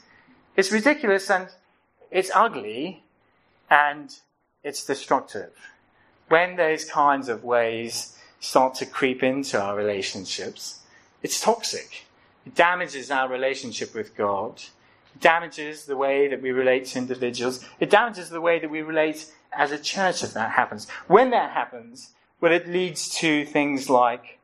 It's 0.56 0.70
ridiculous 0.70 1.30
and 1.30 1.48
it's 2.10 2.30
ugly 2.34 3.04
and 3.70 4.14
it's 4.62 4.84
destructive. 4.84 5.52
When 6.28 6.56
those 6.56 6.84
kinds 6.84 7.28
of 7.28 7.42
ways 7.42 8.16
start 8.40 8.74
to 8.76 8.86
creep 8.86 9.22
into 9.22 9.60
our 9.60 9.76
relationships, 9.76 10.80
it's 11.22 11.40
toxic. 11.40 12.06
It 12.46 12.54
damages 12.54 13.10
our 13.10 13.28
relationship 13.28 13.94
with 13.94 14.16
God. 14.16 14.62
Damages 15.18 15.86
the 15.86 15.96
way 15.96 16.28
that 16.28 16.40
we 16.40 16.50
relate 16.50 16.86
to 16.86 16.98
individuals. 16.98 17.64
It 17.78 17.90
damages 17.90 18.30
the 18.30 18.40
way 18.40 18.58
that 18.58 18.70
we 18.70 18.82
relate 18.82 19.30
as 19.52 19.72
a 19.72 19.78
church 19.78 20.22
if 20.22 20.32
that 20.34 20.52
happens. 20.52 20.88
When 21.08 21.30
that 21.30 21.50
happens, 21.50 22.10
well, 22.40 22.52
it 22.52 22.68
leads 22.68 23.08
to 23.16 23.44
things 23.44 23.90
like 23.90 24.38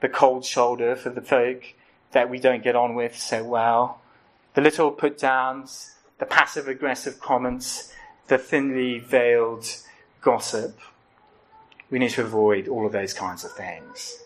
the 0.00 0.08
cold 0.08 0.44
shoulder 0.44 0.94
for 0.96 1.10
the 1.10 1.22
folk 1.22 1.74
that 2.12 2.30
we 2.30 2.38
don't 2.38 2.62
get 2.62 2.76
on 2.76 2.94
with 2.94 3.16
so 3.16 3.44
well, 3.44 4.00
the 4.54 4.60
little 4.60 4.90
put 4.90 5.18
downs, 5.18 5.94
the 6.18 6.26
passive 6.26 6.68
aggressive 6.68 7.20
comments, 7.20 7.92
the 8.28 8.38
thinly 8.38 8.98
veiled 8.98 9.66
gossip. 10.20 10.78
We 11.90 11.98
need 11.98 12.10
to 12.10 12.22
avoid 12.22 12.68
all 12.68 12.86
of 12.86 12.92
those 12.92 13.12
kinds 13.12 13.44
of 13.44 13.52
things. 13.52 14.22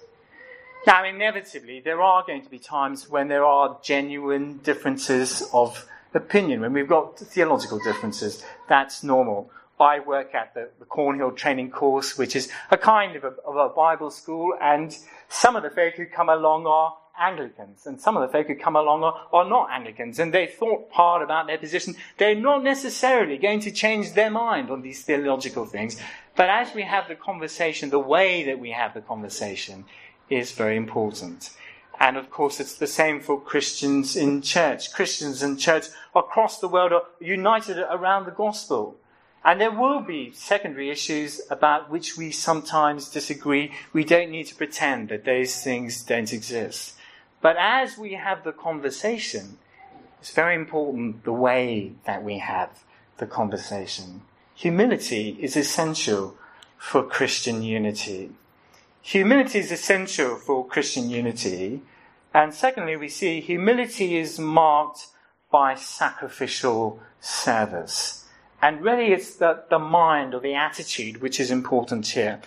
Now, 0.87 1.03
inevitably, 1.03 1.81
there 1.81 2.03
are 2.03 2.25
going 2.27 2.43
to 2.43 2.51
be 2.51 2.59
times 2.59 3.09
when 3.09 3.29
there 3.29 3.45
are 3.45 3.79
genuine 3.83 4.59
differences 4.59 5.49
of 5.55 5.89
opinion, 6.13 6.61
when 6.61 6.75
we've 6.75 6.89
got 6.89 7.19
theological 7.19 7.79
differences. 7.79 8.45
That's 8.69 9.03
normal. 9.03 9.51
I 9.81 10.01
work 10.01 10.35
at 10.35 10.53
the, 10.53 10.69
the 10.79 10.85
Cornhill 10.85 11.33
Training 11.33 11.71
Course, 11.71 12.19
which 12.19 12.37
is 12.37 12.51
a 12.71 12.77
kind 12.77 13.17
of 13.17 13.25
a, 13.25 13.35
of 13.47 13.57
a 13.57 13.75
Bible 13.75 14.11
school, 14.11 14.53
and 14.61 14.95
some 15.31 15.57
of 15.57 15.63
the 15.63 15.71
folk 15.71 15.95
who 15.95 16.05
come 16.05 16.29
along 16.29 16.67
are 16.67 16.95
Anglicans, 17.19 17.87
and 17.87 17.99
some 17.99 18.17
of 18.17 18.23
the 18.23 18.29
folk 18.29 18.49
who 18.49 18.55
come 18.55 18.77
along 18.77 19.05
are, 19.05 19.27
are 19.33 19.49
not 19.49 19.71
Anglicans, 19.71 20.19
and 20.19 20.35
they 20.35 20.47
thought 20.47 20.89
hard 20.91 21.23
about 21.23 21.47
their 21.47 21.59
position. 21.59 21.95
They're 22.19 22.35
not 22.35 22.63
necessarily 22.63 23.39
going 23.39 23.61
to 23.61 23.71
change 23.71 24.13
their 24.13 24.31
mind 24.31 24.71
on 24.71 24.83
these 24.83 25.03
theological 25.03 25.65
things, 25.65 25.99
but 26.37 26.51
as 26.51 26.75
we 26.75 26.83
have 26.83 27.09
the 27.09 27.15
conversation, 27.15 27.91
the 27.91 27.99
way 27.99 28.45
that 28.45 28.59
we 28.59 28.73
have 28.73 28.93
the 28.93 29.01
conversation 29.01 29.87
is 30.29 30.53
very 30.53 30.77
important. 30.77 31.51
And 32.01 32.17
of 32.17 32.31
course, 32.31 32.61
it's 32.61 32.77
the 32.77 32.87
same 32.87 33.21
for 33.21 33.41
Christians 33.41 34.17
in 34.17 34.43
church. 34.43 34.93
Christians 34.93 35.43
in 35.43 35.57
church 35.57 35.87
across 36.15 36.59
the 36.59 36.69
world 36.69 36.93
are 36.93 37.05
united 37.21 37.79
around 37.79 38.25
the 38.25 38.33
gospel. 38.33 38.97
And 39.45 39.61
there 39.61 39.71
will 39.71 40.01
be 40.01 40.33
secondary 40.33 40.91
issues 40.91 41.41
about 41.51 41.91
which 41.91 42.17
we 42.17 42.31
sometimes 42.31 43.11
disagree. 43.11 43.73
We 43.93 44.03
don't 44.03 44.31
need 44.31 44.47
to 44.47 44.55
pretend 44.55 45.11
that 45.11 45.25
those 45.25 45.63
things 45.63 46.03
don't 46.03 46.33
exist. 46.33 46.95
But 47.43 47.57
as 47.59 47.99
we 47.99 48.15
have 48.15 48.43
the 48.43 48.53
conversation, 48.53 49.59
it's 50.19 50.31
very 50.31 50.55
important 50.55 51.25
the 51.25 51.33
way 51.33 51.93
that 52.07 52.25
we 52.25 52.39
have 52.39 52.83
the 53.19 53.27
conversation. 53.27 54.23
Humility 54.55 55.37
is 55.41 55.57
essential 55.57 56.37
for 56.79 57.03
Christian 57.03 57.63
unity. 57.63 58.31
Humility 59.09 59.59
is 59.59 59.71
essential 59.71 60.37
for 60.37 60.67
Christian 60.67 61.11
unity. 61.11 61.83
And 62.33 62.55
secondly, 62.55 62.97
we 62.97 63.09
see 63.09 63.39
humility 63.43 64.17
is 64.17 64.39
marked 64.39 65.09
by 65.53 65.75
sacrificial 65.75 67.01
service. 67.21 68.25
And 68.63 68.83
really, 68.83 69.13
it's 69.13 69.37
the, 69.37 69.65
the 69.69 69.79
mind 69.79 70.33
or 70.33 70.41
the 70.41 70.55
attitude 70.55 71.21
which 71.21 71.39
is 71.39 71.51
important 71.51 72.07
here. 72.07 72.41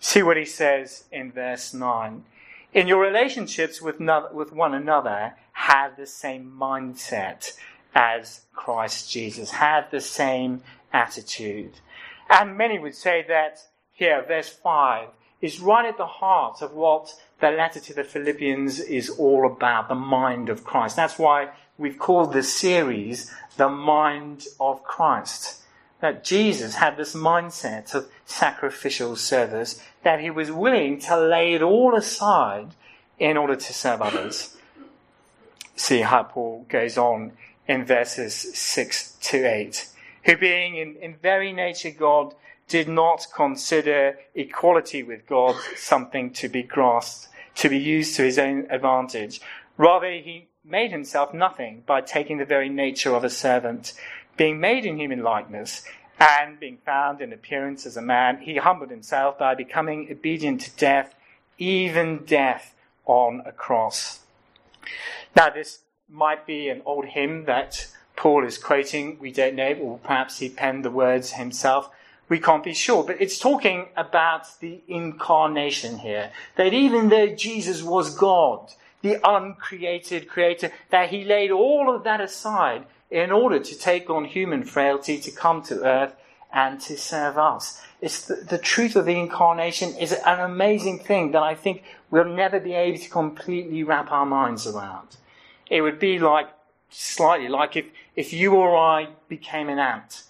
See 0.00 0.22
what 0.22 0.36
he 0.36 0.44
says 0.44 1.04
in 1.10 1.32
verse 1.32 1.72
9. 1.72 2.24
In 2.74 2.88
your 2.88 3.00
relationships 3.00 3.80
with, 3.80 3.98
no, 3.98 4.28
with 4.34 4.52
one 4.52 4.74
another, 4.74 5.32
have 5.52 5.96
the 5.96 6.06
same 6.06 6.52
mindset 6.60 7.56
as 7.94 8.42
Christ 8.52 9.10
Jesus. 9.10 9.52
Have 9.52 9.90
the 9.90 10.02
same 10.02 10.62
attitude. 10.92 11.80
And 12.28 12.58
many 12.58 12.78
would 12.78 12.94
say 12.94 13.24
that 13.28 13.60
here, 13.92 14.22
verse 14.28 14.50
5, 14.50 15.08
is 15.42 15.60
right 15.60 15.84
at 15.84 15.98
the 15.98 16.06
heart 16.06 16.62
of 16.62 16.72
what 16.72 17.12
the 17.40 17.50
letter 17.50 17.80
to 17.80 17.92
the 17.92 18.04
Philippians 18.04 18.80
is 18.80 19.10
all 19.10 19.46
about, 19.46 19.88
the 19.88 19.94
mind 19.94 20.48
of 20.48 20.64
Christ. 20.64 20.96
That's 20.96 21.18
why 21.18 21.50
we've 21.76 21.98
called 21.98 22.32
this 22.32 22.54
series 22.54 23.30
The 23.58 23.68
Mind 23.68 24.46
of 24.58 24.82
Christ 24.82 25.62
that 26.02 26.24
Jesus 26.24 26.74
had 26.74 26.96
this 26.96 27.14
mindset 27.14 27.94
of 27.94 28.10
sacrificial 28.26 29.14
service, 29.14 29.80
that 30.02 30.18
he 30.20 30.30
was 30.30 30.50
willing 30.50 30.98
to 30.98 31.16
lay 31.16 31.54
it 31.54 31.62
all 31.62 31.94
aside 31.94 32.74
in 33.20 33.36
order 33.36 33.54
to 33.54 33.72
serve 33.72 34.02
others. 34.02 34.56
See 35.76 36.00
how 36.00 36.24
Paul 36.24 36.66
goes 36.68 36.98
on 36.98 37.32
in 37.68 37.84
verses 37.84 38.34
6 38.34 39.16
to 39.20 39.44
8. 39.44 39.88
Who 40.24 40.36
being 40.36 40.76
in, 40.76 40.96
in 40.96 41.14
very 41.14 41.52
nature 41.52 41.90
God 41.90 42.34
did 42.68 42.88
not 42.88 43.26
consider 43.34 44.18
equality 44.34 45.02
with 45.02 45.26
God 45.26 45.56
something 45.76 46.32
to 46.34 46.48
be 46.48 46.62
grasped, 46.62 47.28
to 47.56 47.68
be 47.68 47.78
used 47.78 48.16
to 48.16 48.22
his 48.22 48.38
own 48.38 48.66
advantage. 48.70 49.40
Rather, 49.76 50.10
he 50.10 50.48
made 50.64 50.90
himself 50.90 51.34
nothing 51.34 51.82
by 51.86 52.00
taking 52.00 52.38
the 52.38 52.44
very 52.44 52.68
nature 52.68 53.14
of 53.14 53.24
a 53.24 53.30
servant 53.30 53.92
being 54.36 54.60
made 54.60 54.86
in 54.86 54.98
human 54.98 55.22
likeness, 55.22 55.84
and 56.18 56.60
being 56.60 56.78
found 56.84 57.20
in 57.20 57.32
appearance 57.32 57.84
as 57.84 57.96
a 57.96 58.02
man, 58.02 58.38
he 58.38 58.56
humbled 58.56 58.90
himself 58.90 59.38
by 59.38 59.54
becoming 59.54 60.08
obedient 60.10 60.60
to 60.60 60.70
death, 60.76 61.14
even 61.58 62.24
death 62.24 62.74
on 63.06 63.42
a 63.44 63.52
cross. 63.52 64.20
Now, 65.34 65.50
this 65.50 65.80
might 66.08 66.46
be 66.46 66.68
an 66.68 66.82
old 66.84 67.06
hymn 67.06 67.44
that 67.46 67.88
Paul 68.16 68.44
is 68.44 68.58
quoting. 68.58 69.18
We 69.18 69.32
don't 69.32 69.56
know, 69.56 69.72
or 69.74 69.98
perhaps 69.98 70.38
he 70.38 70.48
penned 70.48 70.84
the 70.84 70.90
words 70.90 71.32
himself. 71.32 71.90
We 72.28 72.38
can't 72.38 72.64
be 72.64 72.74
sure, 72.74 73.04
but 73.04 73.20
it's 73.20 73.38
talking 73.38 73.88
about 73.96 74.60
the 74.60 74.80
incarnation 74.88 75.98
here. 75.98 76.32
That 76.56 76.72
even 76.72 77.08
though 77.08 77.34
Jesus 77.34 77.82
was 77.82 78.14
God, 78.14 78.72
the 79.02 79.18
uncreated 79.22 80.28
creator, 80.28 80.72
that 80.90 81.10
he 81.10 81.24
laid 81.24 81.50
all 81.50 81.94
of 81.94 82.04
that 82.04 82.20
aside 82.20 82.86
in 83.10 83.30
order 83.30 83.58
to 83.58 83.78
take 83.78 84.08
on 84.08 84.24
human 84.24 84.64
frailty, 84.64 85.18
to 85.18 85.30
come 85.30 85.62
to 85.64 85.84
earth 85.84 86.14
and 86.52 86.80
to 86.80 86.96
serve 86.96 87.36
us. 87.36 87.82
It's 88.00 88.26
the, 88.26 88.36
the, 88.36 88.58
truth 88.58 88.96
of 88.96 89.04
the 89.04 89.18
incarnation 89.18 89.94
is 89.96 90.12
an 90.12 90.40
amazing 90.40 91.00
thing 91.00 91.32
that 91.32 91.42
I 91.42 91.54
think 91.54 91.82
we'll 92.10 92.24
never 92.24 92.58
be 92.58 92.72
able 92.74 92.98
to 92.98 93.08
completely 93.08 93.84
wrap 93.84 94.10
our 94.10 94.26
minds 94.26 94.66
around. 94.66 95.16
It 95.70 95.82
would 95.82 95.98
be 95.98 96.18
like, 96.18 96.48
slightly 96.90 97.48
like 97.48 97.76
if, 97.76 97.86
if 98.16 98.32
you 98.32 98.54
or 98.54 98.76
I 98.76 99.08
became 99.28 99.68
an 99.68 99.78
ant 99.78 100.24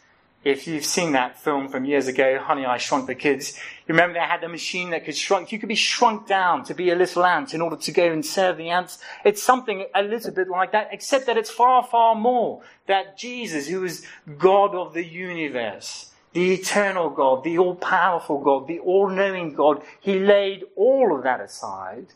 if 0.45 0.67
you've 0.67 0.85
seen 0.85 1.13
that 1.13 1.39
film 1.39 1.69
from 1.69 1.85
years 1.85 2.09
ago, 2.09 2.39
Honey, 2.39 2.67
I 2.67 2.77
Shrunk 2.77 3.07
the 3.07 3.15
Kids, 3.15 3.57
you 3.87 3.95
remember 3.95 4.15
they 4.15 4.21
had 4.21 4.43
a 4.43 4.49
machine 4.49 4.91
that 4.91 5.05
could 5.05 5.17
shrunk. 5.17 5.53
You 5.53 5.59
could 5.59 5.69
be 5.69 5.75
shrunk 5.75 6.27
down 6.27 6.65
to 6.65 6.75
be 6.75 6.91
a 6.91 6.97
little 6.97 7.25
ant 7.25 7.55
in 7.55 7.61
order 7.61 7.77
to 7.77 7.93
go 7.93 8.11
and 8.11 8.25
serve 8.25 8.57
the 8.57 8.71
ants. 8.71 8.99
It's 9.25 9.43
something 9.43 9.87
a 9.95 10.03
little 10.03 10.33
bit 10.33 10.49
like 10.49 10.73
that, 10.73 10.89
except 10.91 11.27
that 11.27 11.37
it's 11.37 11.51
far, 11.51 11.85
far 11.85 12.15
more. 12.15 12.63
That 12.87 13.17
Jesus, 13.17 13.69
who 13.69 13.85
is 13.85 14.05
God 14.39 14.75
of 14.75 14.95
the 14.95 15.05
universe, 15.05 16.13
the 16.33 16.55
eternal 16.55 17.11
God, 17.11 17.45
the 17.45 17.59
all-powerful 17.59 18.41
God, 18.41 18.67
the 18.67 18.81
all-knowing 18.81 19.55
God, 19.55 19.83
He 20.01 20.19
laid 20.19 20.65
all 20.75 21.15
of 21.15 21.23
that 21.25 21.41
aside 21.41 22.07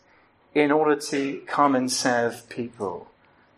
in 0.55 0.73
order 0.73 0.97
to 0.97 1.43
come 1.47 1.77
and 1.77 1.93
serve 1.93 2.49
people. 2.49 3.09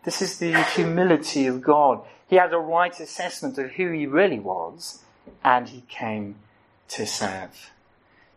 This 0.05 0.21
is 0.21 0.39
the 0.39 0.61
humility 0.63 1.47
of 1.47 1.63
God. 1.63 2.03
He 2.29 2.37
had 2.37 2.53
a 2.53 2.59
right 2.59 2.99
assessment 2.99 3.59
of 3.59 3.73
who 3.73 3.91
he 3.91 4.07
really 4.07 4.39
was, 4.39 5.03
and 5.43 5.69
he 5.69 5.83
came 5.89 6.37
to 6.89 7.07
serve. 7.07 7.71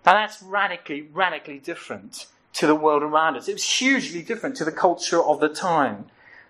Now 0.05 0.13
that's 0.13 0.41
radically, 0.41 1.01
radically 1.01 1.59
different 1.59 2.27
to 2.53 2.67
the 2.67 2.75
world 2.75 3.03
around 3.03 3.37
us. 3.37 3.47
It 3.47 3.53
was 3.53 3.69
hugely 3.69 4.21
different 4.21 4.55
to 4.57 4.65
the 4.65 4.71
culture 4.71 5.21
of 5.21 5.39
the 5.39 5.49
time. 5.49 6.05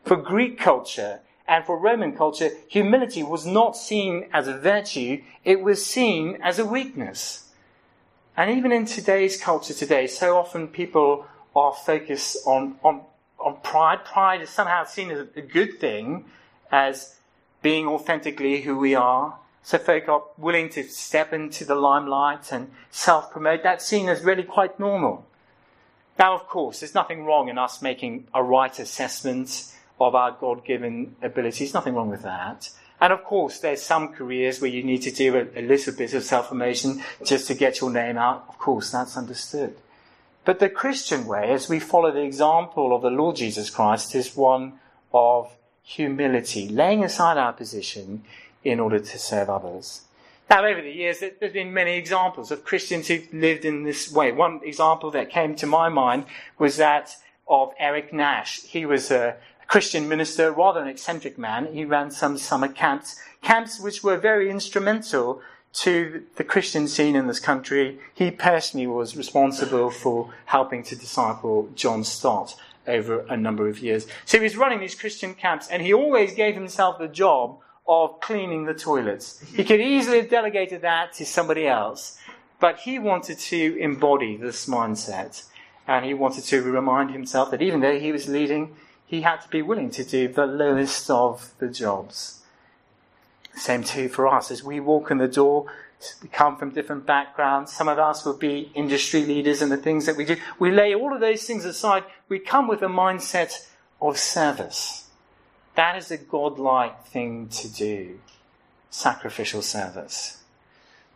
For 0.05 0.15
Greek 0.15 0.59
culture 0.59 1.19
and 1.47 1.65
for 1.65 1.77
Roman 1.77 2.15
culture, 2.15 2.51
humility 2.67 3.23
was 3.23 3.45
not 3.45 3.75
seen 3.75 4.27
as 4.31 4.47
a 4.47 4.57
virtue, 4.57 5.21
it 5.43 5.61
was 5.61 5.85
seen 5.85 6.37
as 6.41 6.59
a 6.59 6.65
weakness. 6.65 7.49
And 8.37 8.49
even 8.49 8.71
in 8.71 8.85
today's 8.85 9.39
culture 9.39 9.73
today, 9.73 10.07
so 10.07 10.37
often 10.37 10.69
people 10.69 11.25
are 11.55 11.73
focused 11.73 12.37
on, 12.47 12.77
on 12.83 13.01
on 13.41 13.57
pride. 13.61 14.05
Pride 14.05 14.41
is 14.41 14.49
somehow 14.49 14.83
seen 14.83 15.11
as 15.11 15.27
a 15.35 15.41
good 15.41 15.79
thing, 15.79 16.25
as 16.71 17.15
being 17.61 17.87
authentically 17.87 18.61
who 18.61 18.77
we 18.77 18.95
are. 18.95 19.37
So 19.63 19.77
folk 19.77 20.09
are 20.09 20.23
willing 20.37 20.69
to 20.69 20.83
step 20.83 21.33
into 21.33 21.65
the 21.65 21.75
limelight 21.75 22.51
and 22.51 22.71
self-promote. 22.89 23.63
That's 23.63 23.85
seen 23.85 24.09
as 24.09 24.23
really 24.23 24.43
quite 24.43 24.79
normal. 24.79 25.25
Now, 26.17 26.33
of 26.33 26.47
course, 26.47 26.79
there's 26.79 26.95
nothing 26.95 27.25
wrong 27.25 27.47
in 27.47 27.57
us 27.57 27.81
making 27.81 28.27
a 28.33 28.43
right 28.43 28.77
assessment 28.79 29.73
of 29.99 30.15
our 30.15 30.31
God-given 30.31 31.15
abilities. 31.21 31.73
Nothing 31.73 31.95
wrong 31.95 32.09
with 32.09 32.23
that. 32.23 32.69
And 32.99 33.13
of 33.13 33.23
course, 33.23 33.59
there's 33.59 33.81
some 33.81 34.09
careers 34.09 34.61
where 34.61 34.69
you 34.69 34.83
need 34.83 35.01
to 35.03 35.11
do 35.11 35.35
a, 35.35 35.59
a 35.59 35.61
little 35.61 35.93
bit 35.93 36.13
of 36.13 36.23
self-promotion 36.23 37.03
just 37.23 37.47
to 37.47 37.55
get 37.55 37.81
your 37.81 37.91
name 37.91 38.17
out. 38.17 38.45
Of 38.49 38.57
course, 38.59 38.91
that's 38.91 39.17
understood. 39.17 39.75
But 40.43 40.59
the 40.59 40.69
Christian 40.69 41.25
way, 41.25 41.51
as 41.51 41.69
we 41.69 41.79
follow 41.79 42.11
the 42.11 42.23
example 42.23 42.95
of 42.95 43.03
the 43.03 43.09
Lord 43.09 43.35
Jesus 43.35 43.69
Christ, 43.69 44.15
is 44.15 44.35
one 44.35 44.73
of 45.13 45.55
humility, 45.83 46.67
laying 46.69 47.03
aside 47.03 47.37
our 47.37 47.53
position 47.53 48.23
in 48.63 48.79
order 48.79 48.99
to 48.99 49.19
serve 49.19 49.49
others. 49.49 50.01
Now, 50.49 50.65
over 50.65 50.81
the 50.81 50.91
years, 50.91 51.23
there's 51.39 51.53
been 51.53 51.73
many 51.73 51.97
examples 51.97 52.51
of 52.51 52.65
Christians 52.65 53.07
who've 53.07 53.33
lived 53.33 53.63
in 53.63 53.83
this 53.83 54.11
way. 54.11 54.31
One 54.31 54.59
example 54.63 55.09
that 55.11 55.29
came 55.29 55.55
to 55.55 55.65
my 55.65 55.87
mind 55.87 56.25
was 56.59 56.77
that 56.77 57.15
of 57.47 57.73
Eric 57.79 58.11
Nash. 58.11 58.61
He 58.63 58.85
was 58.85 59.11
a 59.11 59.37
Christian 59.67 60.09
minister, 60.09 60.51
rather 60.51 60.81
an 60.81 60.89
eccentric 60.89 61.37
man. 61.37 61.73
He 61.73 61.85
ran 61.85 62.11
some 62.11 62.37
summer 62.37 62.67
camps, 62.67 63.17
camps 63.41 63.79
which 63.79 64.03
were 64.03 64.17
very 64.17 64.49
instrumental 64.49 65.41
to 65.73 66.23
the 66.35 66.43
Christian 66.43 66.87
scene 66.87 67.15
in 67.15 67.27
this 67.27 67.39
country. 67.39 67.97
He 68.13 68.31
personally 68.31 68.87
was 68.87 69.15
responsible 69.15 69.89
for 69.89 70.33
helping 70.45 70.83
to 70.83 70.95
disciple 70.97 71.69
John 71.75 72.03
Stott 72.03 72.55
over 72.87 73.25
a 73.29 73.37
number 73.37 73.67
of 73.67 73.79
years. 73.79 74.07
So 74.25 74.37
he 74.37 74.43
was 74.43 74.57
running 74.57 74.79
these 74.79 74.95
Christian 74.95 75.33
camps, 75.33 75.67
and 75.69 75.81
he 75.81 75.93
always 75.93 76.33
gave 76.33 76.55
himself 76.55 76.97
the 76.99 77.07
job 77.07 77.59
of 77.87 78.19
cleaning 78.21 78.65
the 78.65 78.73
toilets. 78.73 79.43
He 79.53 79.63
could 79.63 79.81
easily 79.81 80.21
have 80.21 80.29
delegated 80.29 80.81
that 80.81 81.13
to 81.13 81.25
somebody 81.25 81.67
else, 81.67 82.17
but 82.59 82.79
he 82.79 82.99
wanted 82.99 83.39
to 83.39 83.77
embody 83.79 84.37
this 84.37 84.67
mindset. 84.67 85.45
And 85.87 86.05
he 86.05 86.13
wanted 86.13 86.43
to 86.45 86.61
remind 86.61 87.11
himself 87.11 87.51
that 87.51 87.61
even 87.61 87.81
though 87.81 87.99
he 87.99 88.11
was 88.11 88.29
leading, 88.29 88.75
he 89.05 89.21
had 89.21 89.41
to 89.41 89.49
be 89.49 89.61
willing 89.61 89.89
to 89.91 90.03
do 90.03 90.27
the 90.27 90.45
lowest 90.45 91.09
of 91.09 91.51
the 91.57 91.67
jobs. 91.67 92.41
Same 93.55 93.83
too 93.83 94.07
for 94.07 94.27
us. 94.27 94.51
As 94.51 94.63
we 94.63 94.79
walk 94.79 95.11
in 95.11 95.17
the 95.17 95.27
door, 95.27 95.65
come 96.31 96.57
from 96.57 96.71
different 96.71 97.05
backgrounds. 97.05 97.71
Some 97.71 97.87
of 97.87 97.99
us 97.99 98.25
will 98.25 98.37
be 98.37 98.71
industry 98.75 99.25
leaders 99.25 99.61
in 99.61 99.69
the 99.69 99.77
things 99.77 100.05
that 100.05 100.17
we 100.17 100.25
do. 100.25 100.37
We 100.59 100.71
lay 100.71 100.93
all 100.93 101.13
of 101.13 101.19
those 101.19 101.43
things 101.43 101.65
aside. 101.65 102.03
We 102.29 102.39
come 102.39 102.67
with 102.67 102.81
a 102.81 102.87
mindset 102.87 103.67
of 104.01 104.17
service. 104.17 105.09
That 105.75 105.97
is 105.97 106.11
a 106.11 106.17
godlike 106.17 107.05
thing 107.05 107.47
to 107.49 107.67
do. 107.67 108.19
Sacrificial 108.89 109.61
service. 109.61 110.43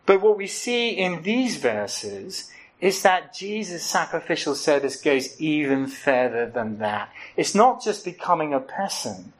But 0.06 0.22
what 0.22 0.38
we 0.38 0.48
see 0.48 0.90
in 0.90 1.24
these 1.24 1.58
verses 1.58 2.52
is 2.80 3.02
that 3.02 3.34
Jesus' 3.34 3.86
sacrificial 3.86 4.54
service 4.56 5.02
goes 5.02 5.40
even 5.42 5.88
further 5.88 6.50
than 6.50 6.78
that. 6.80 7.10
It's 7.36 7.56
not 7.56 7.84
just 7.84 8.06
becoming 8.06 8.54
a 8.54 8.60
person. 8.60 9.34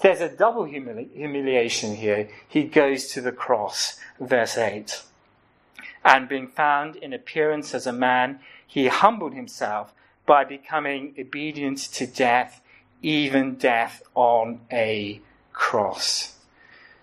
There's 0.00 0.20
a 0.20 0.28
double 0.28 0.64
humili- 0.64 1.12
humiliation 1.12 1.96
here. 1.96 2.28
He 2.46 2.64
goes 2.64 3.08
to 3.08 3.20
the 3.20 3.32
cross, 3.32 3.98
verse 4.20 4.58
8. 4.58 5.02
And 6.04 6.28
being 6.28 6.48
found 6.48 6.96
in 6.96 7.12
appearance 7.12 7.74
as 7.74 7.86
a 7.86 7.92
man, 7.92 8.40
he 8.66 8.88
humbled 8.88 9.34
himself 9.34 9.92
by 10.26 10.44
becoming 10.44 11.14
obedient 11.18 11.78
to 11.94 12.06
death, 12.06 12.60
even 13.02 13.54
death 13.56 14.02
on 14.14 14.60
a 14.70 15.20
cross. 15.52 16.35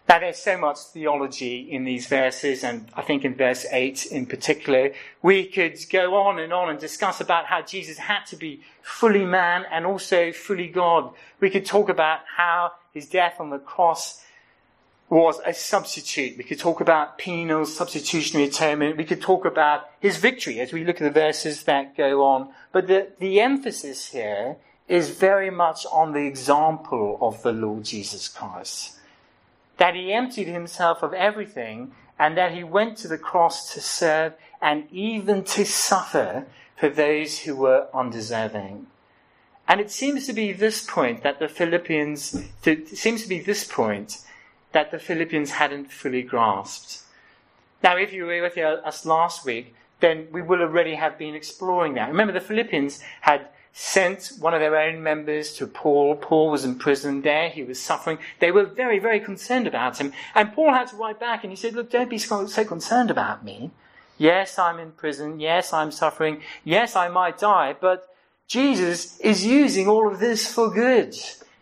Now, 0.07 0.19
there's 0.19 0.37
so 0.37 0.57
much 0.57 0.79
theology 0.79 1.71
in 1.71 1.85
these 1.85 2.07
verses, 2.07 2.63
and 2.63 2.87
I 2.93 3.01
think 3.01 3.23
in 3.23 3.35
verse 3.35 3.65
8 3.71 4.05
in 4.07 4.25
particular, 4.25 4.91
we 5.21 5.45
could 5.45 5.77
go 5.89 6.15
on 6.15 6.39
and 6.39 6.51
on 6.51 6.69
and 6.69 6.77
discuss 6.77 7.21
about 7.21 7.45
how 7.45 7.61
Jesus 7.61 7.97
had 7.97 8.25
to 8.25 8.35
be 8.35 8.61
fully 8.81 9.25
man 9.25 9.65
and 9.71 9.85
also 9.85 10.33
fully 10.33 10.67
God. 10.67 11.13
We 11.39 11.49
could 11.49 11.65
talk 11.65 11.87
about 11.87 12.19
how 12.35 12.73
his 12.93 13.07
death 13.07 13.35
on 13.39 13.49
the 13.49 13.59
cross 13.59 14.23
was 15.09 15.39
a 15.45 15.53
substitute. 15.53 16.37
We 16.37 16.43
could 16.43 16.59
talk 16.59 16.81
about 16.81 17.17
penal 17.17 17.65
substitutionary 17.65 18.49
atonement. 18.49 18.97
We 18.97 19.05
could 19.05 19.21
talk 19.21 19.45
about 19.45 19.89
his 20.01 20.17
victory 20.17 20.59
as 20.59 20.73
we 20.73 20.83
look 20.83 21.01
at 21.01 21.13
the 21.13 21.19
verses 21.19 21.63
that 21.63 21.95
go 21.95 22.23
on. 22.23 22.49
But 22.71 22.87
the, 22.87 23.07
the 23.19 23.39
emphasis 23.39 24.11
here 24.11 24.57
is 24.87 25.11
very 25.11 25.49
much 25.49 25.85
on 25.91 26.11
the 26.11 26.25
example 26.25 27.17
of 27.21 27.41
the 27.41 27.53
Lord 27.53 27.85
Jesus 27.85 28.27
Christ 28.27 28.99
that 29.83 29.95
he 29.95 30.13
emptied 30.13 30.47
himself 30.47 31.03
of 31.03 31.13
everything 31.13 31.91
and 32.17 32.37
that 32.37 32.53
he 32.53 32.63
went 32.63 32.95
to 32.95 33.05
the 33.09 33.17
cross 33.17 33.73
to 33.73 33.81
serve 33.81 34.31
and 34.61 34.87
even 34.93 35.43
to 35.43 35.65
suffer 35.65 36.45
for 36.77 36.87
those 36.87 37.39
who 37.39 37.53
were 37.53 37.85
undeserving. 37.93 38.87
And 39.67 39.81
it 39.81 39.91
seems 39.91 40.25
to 40.27 40.31
be 40.31 40.53
this 40.53 40.85
point 40.85 41.21
that 41.23 41.39
the 41.39 41.49
Philippians, 41.49 42.45
it 42.63 42.97
seems 42.97 43.23
to 43.23 43.27
be 43.27 43.41
this 43.41 43.65
point 43.65 44.19
that 44.71 44.89
the 44.89 44.99
Philippians 44.99 45.51
hadn't 45.51 45.91
fully 45.91 46.21
grasped. 46.21 47.01
Now, 47.83 47.97
if 47.97 48.13
you 48.13 48.25
were 48.25 48.41
with 48.41 48.57
us 48.57 49.05
last 49.05 49.43
week, 49.43 49.75
then 49.99 50.29
we 50.31 50.41
will 50.41 50.61
already 50.61 50.95
have 50.95 51.17
been 51.17 51.35
exploring 51.35 51.95
that. 51.95 52.07
Remember, 52.07 52.31
the 52.31 52.39
Philippians 52.39 53.01
had 53.19 53.49
sent 53.73 54.31
one 54.39 54.53
of 54.53 54.59
their 54.59 54.77
own 54.77 55.01
members 55.01 55.53
to 55.53 55.65
Paul. 55.65 56.15
Paul 56.15 56.51
was 56.51 56.63
in 56.63 56.77
prison 56.77 57.23
there. 57.23 57.49
He 57.49 57.63
was 57.63 57.81
suffering. 57.81 58.19
They 58.39 58.51
were 58.51 58.65
very, 58.65 58.99
very 58.99 59.19
concerned 59.19 59.65
about 59.65 59.97
him. 59.97 60.13
And 60.35 60.53
Paul 60.53 60.73
had 60.73 60.89
to 60.89 60.95
write 60.95 61.19
back 61.19 61.43
and 61.43 61.51
he 61.51 61.55
said, 61.57 61.73
look, 61.73 61.89
don't 61.89 62.09
be 62.09 62.19
so, 62.19 62.45
concerned 62.65 63.09
about 63.09 63.43
me. 63.43 63.71
Yes, 64.19 64.59
I'm 64.59 64.79
in 64.79 64.91
prison. 64.91 65.39
Yes, 65.39 65.73
I'm 65.73 65.91
suffering. 65.91 66.41
Yes, 66.63 66.95
I 66.95 67.09
might 67.09 67.39
die, 67.39 67.75
but 67.79 68.15
Jesus 68.47 69.19
is 69.19 69.43
using 69.43 69.87
all 69.87 70.11
of 70.11 70.19
this 70.19 70.45
for 70.51 70.71
good. 70.71 71.15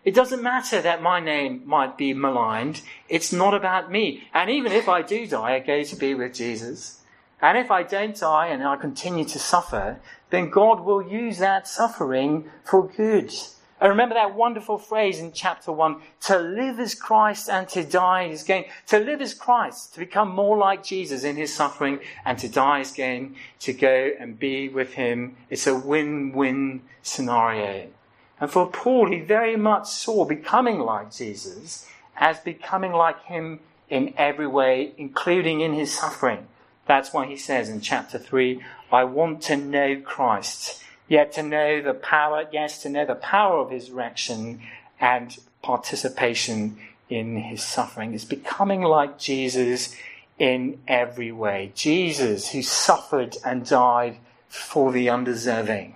It 0.04 0.14
doesn't 0.14 0.44
matter 0.44 0.82
that 0.82 1.02
my 1.02 1.22
name 1.22 1.62
might 1.66 1.98
be 1.98 2.14
maligned. 2.14 2.82
It's 3.08 3.32
not 3.32 3.54
about 3.54 3.90
me. 3.90 4.24
And 4.34 4.50
even 4.50 4.74
if 4.74 4.90
I 4.90 5.02
do 5.02 5.28
die, 5.28 5.56
I 5.56 5.60
go 5.60 5.84
to 5.84 5.96
be 5.96 6.14
with 6.14 6.34
Jesus. 6.34 7.01
And 7.42 7.58
if 7.58 7.72
I 7.72 7.84
don't 7.84 8.16
die 8.16 8.48
and 8.48 8.64
I 8.64 8.76
continue 8.76 9.26
to 9.26 9.40
suffer, 9.40 10.00
then 10.30 10.50
God 10.50 10.82
will 10.82 11.02
use 11.02 11.40
that 11.40 11.68
suffering 11.68 12.50
for 12.64 12.88
good. 12.88 13.34
And 13.82 13.90
remember 13.90 14.14
that 14.14 14.36
wonderful 14.36 14.78
phrase 14.78 15.20
in 15.20 15.32
chapter 15.32 15.72
1 15.72 16.02
to 16.28 16.38
live 16.38 16.80
as 16.80 16.94
Christ 16.94 17.50
and 17.50 17.68
to 17.70 17.84
die 17.84 18.26
is 18.26 18.44
gain. 18.44 18.66
To 18.88 19.00
live 19.00 19.22
as 19.22 19.34
Christ, 19.34 19.94
to 19.94 20.00
become 20.00 20.30
more 20.30 20.56
like 20.56 20.84
Jesus 20.84 21.24
in 21.24 21.36
his 21.36 21.52
suffering, 21.52 22.00
and 22.24 22.38
to 22.38 22.48
die 22.48 22.82
is 22.82 22.92
gain, 22.92 23.36
to 23.62 23.74
go 23.74 24.12
and 24.20 24.38
be 24.38 24.70
with 24.70 24.94
him. 24.94 25.36
It's 25.50 25.66
a 25.66 25.76
win 25.76 26.32
win 26.34 26.84
scenario. 27.02 27.88
And 28.40 28.52
for 28.52 28.70
Paul, 28.70 29.12
he 29.12 29.20
very 29.20 29.56
much 29.56 29.88
saw 29.88 30.26
becoming 30.26 30.78
like 30.78 31.12
Jesus 31.12 31.88
as 32.16 32.40
becoming 32.40 32.92
like 32.92 33.24
him 33.24 33.62
in 33.90 34.14
every 34.16 34.48
way, 34.48 34.94
including 34.98 35.62
in 35.62 35.74
his 35.74 35.92
suffering. 35.92 36.48
That's 36.88 37.14
why 37.14 37.28
he 37.28 37.38
says 37.38 37.70
in 37.70 37.82
chapter 37.82 38.18
3, 38.18 38.62
I 38.92 39.04
want 39.06 39.42
to 39.44 39.56
know 39.56 40.02
Christ, 40.02 40.84
yet 41.08 41.32
to 41.34 41.44
know 41.44 41.82
the 41.82 41.94
power, 41.94 42.46
yes, 42.52 42.82
to 42.84 42.90
know 42.90 43.06
the 43.06 43.16
power 43.16 43.60
of 43.60 43.72
his 43.72 43.92
resurrection 43.92 44.62
and 45.00 45.38
participation 45.62 46.78
in 47.10 47.38
his 47.38 47.64
suffering. 47.64 48.14
Is 48.14 48.26
becoming 48.26 48.82
like 48.82 49.20
Jesus 49.20 49.96
in 50.40 50.80
every 50.88 51.32
way. 51.32 51.72
Jesus 51.76 52.52
who 52.52 52.62
suffered 52.62 53.38
and 53.46 53.66
died 53.66 54.18
for 54.48 54.92
the 54.92 55.10
undeserving. 55.10 55.96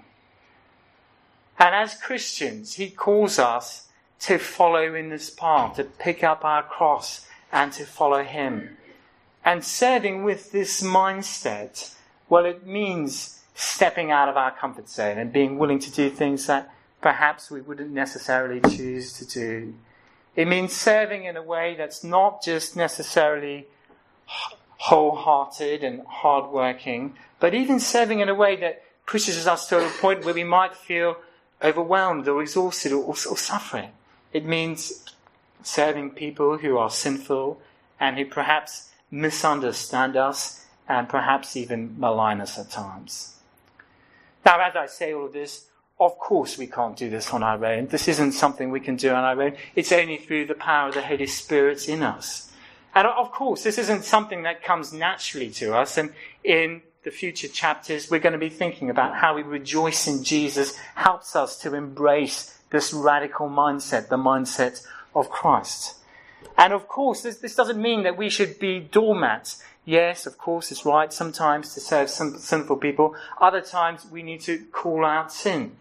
And 1.57 1.73
as 1.73 1.95
Christians, 1.95 2.75
he 2.75 2.89
calls 2.89 3.39
us 3.39 3.87
to 4.21 4.37
follow 4.37 4.93
in 4.93 5.09
this 5.09 5.29
path, 5.29 5.75
to 5.77 5.83
pick 5.83 6.23
up 6.23 6.45
our 6.45 6.63
cross 6.63 7.25
and 7.51 7.71
to 7.73 7.85
follow 7.85 8.23
him. 8.23 8.77
And 9.45 9.63
serving 9.63 10.23
with 10.23 10.51
this 10.51 10.81
mindset, 10.81 11.93
well, 12.27 12.45
it 12.45 12.65
means 12.65 13.43
stepping 13.53 14.11
out 14.11 14.27
of 14.27 14.35
our 14.35 14.51
comfort 14.51 14.89
zone 14.89 15.19
and 15.19 15.31
being 15.31 15.59
willing 15.59 15.77
to 15.79 15.91
do 15.91 16.09
things 16.09 16.47
that 16.47 16.73
perhaps 16.99 17.51
we 17.51 17.61
wouldn't 17.61 17.91
necessarily 17.91 18.59
choose 18.75 19.13
to 19.13 19.25
do. 19.25 19.75
It 20.35 20.47
means 20.47 20.73
serving 20.73 21.25
in 21.25 21.37
a 21.37 21.43
way 21.43 21.75
that's 21.77 22.03
not 22.03 22.43
just 22.43 22.75
necessarily 22.75 23.67
wholehearted 24.25 25.83
and 25.83 26.01
hardworking, 26.07 27.15
but 27.39 27.53
even 27.53 27.79
serving 27.79 28.19
in 28.21 28.29
a 28.29 28.35
way 28.35 28.55
that 28.55 28.81
pushes 29.05 29.45
us 29.45 29.69
to 29.69 29.77
a 29.77 29.89
point 30.01 30.25
where 30.25 30.33
we 30.33 30.43
might 30.43 30.75
feel 30.75 31.17
overwhelmed 31.63 32.27
or 32.27 32.41
exhausted 32.41 32.91
or, 32.91 33.03
or, 33.03 33.15
or 33.29 33.37
suffering. 33.37 33.91
It 34.33 34.43
means 34.43 35.05
serving 35.61 36.11
people 36.11 36.57
who 36.57 36.77
are 36.77 36.89
sinful 36.89 37.61
and 37.99 38.17
who 38.17 38.25
perhaps 38.25 38.89
misunderstand 39.11 40.15
us, 40.17 40.65
and 40.87 41.09
perhaps 41.09 41.57
even 41.57 41.99
malign 41.99 42.41
us 42.41 42.59
at 42.59 42.69
times. 42.69 43.35
Now, 44.45 44.59
as 44.59 44.75
I 44.75 44.85
say 44.85 45.13
all 45.13 45.25
of 45.25 45.33
this, 45.33 45.67
of 45.99 46.17
course 46.19 46.57
we 46.57 46.67
can't 46.67 46.95
do 46.95 47.09
this 47.09 47.33
on 47.33 47.41
our 47.41 47.63
own. 47.65 47.87
This 47.87 48.07
isn't 48.07 48.33
something 48.33 48.69
we 48.69 48.79
can 48.79 48.95
do 48.95 49.09
on 49.09 49.23
our 49.23 49.41
own. 49.41 49.55
It's 49.75 49.91
only 49.91 50.17
through 50.17 50.45
the 50.45 50.53
power 50.53 50.89
of 50.89 50.93
the 50.93 51.01
Holy 51.01 51.27
Spirit 51.27 51.89
in 51.89 52.03
us. 52.03 52.51
And 52.93 53.07
of 53.07 53.31
course, 53.31 53.63
this 53.63 53.77
isn't 53.77 54.03
something 54.03 54.43
that 54.43 54.63
comes 54.63 54.93
naturally 54.93 55.49
to 55.51 55.75
us. 55.75 55.97
And 55.97 56.13
in 56.43 56.81
the 57.03 57.11
future 57.11 57.47
chapters, 57.47 58.09
we're 58.09 58.19
going 58.19 58.33
to 58.33 58.39
be 58.39 58.49
thinking 58.49 58.89
about 58.89 59.15
how 59.15 59.35
we 59.35 59.41
rejoice 59.41 60.07
in 60.07 60.23
Jesus 60.23 60.77
helps 60.95 61.35
us 61.35 61.57
to 61.59 61.73
embrace 61.73 62.57
this 62.69 62.93
radical 62.93 63.49
mindset, 63.49 64.09
the 64.09 64.17
mindset 64.17 64.85
of 65.13 65.29
Christ. 65.29 65.95
And 66.57 66.73
of 66.73 66.87
course, 66.87 67.21
this, 67.21 67.37
this 67.37 67.55
doesn't 67.55 67.81
mean 67.81 68.03
that 68.03 68.17
we 68.17 68.29
should 68.29 68.59
be 68.59 68.79
doormats. 68.79 69.61
Yes, 69.83 70.25
of 70.25 70.37
course, 70.37 70.71
it's 70.71 70.85
right 70.85 71.11
sometimes 71.11 71.73
to 71.73 71.79
serve 71.79 72.09
some 72.09 72.37
sinful 72.37 72.77
people. 72.77 73.15
Other 73.39 73.61
times 73.61 74.05
we 74.09 74.23
need 74.23 74.41
to 74.41 74.59
call 74.71 75.05
out 75.05 75.31
sin. 75.31 75.75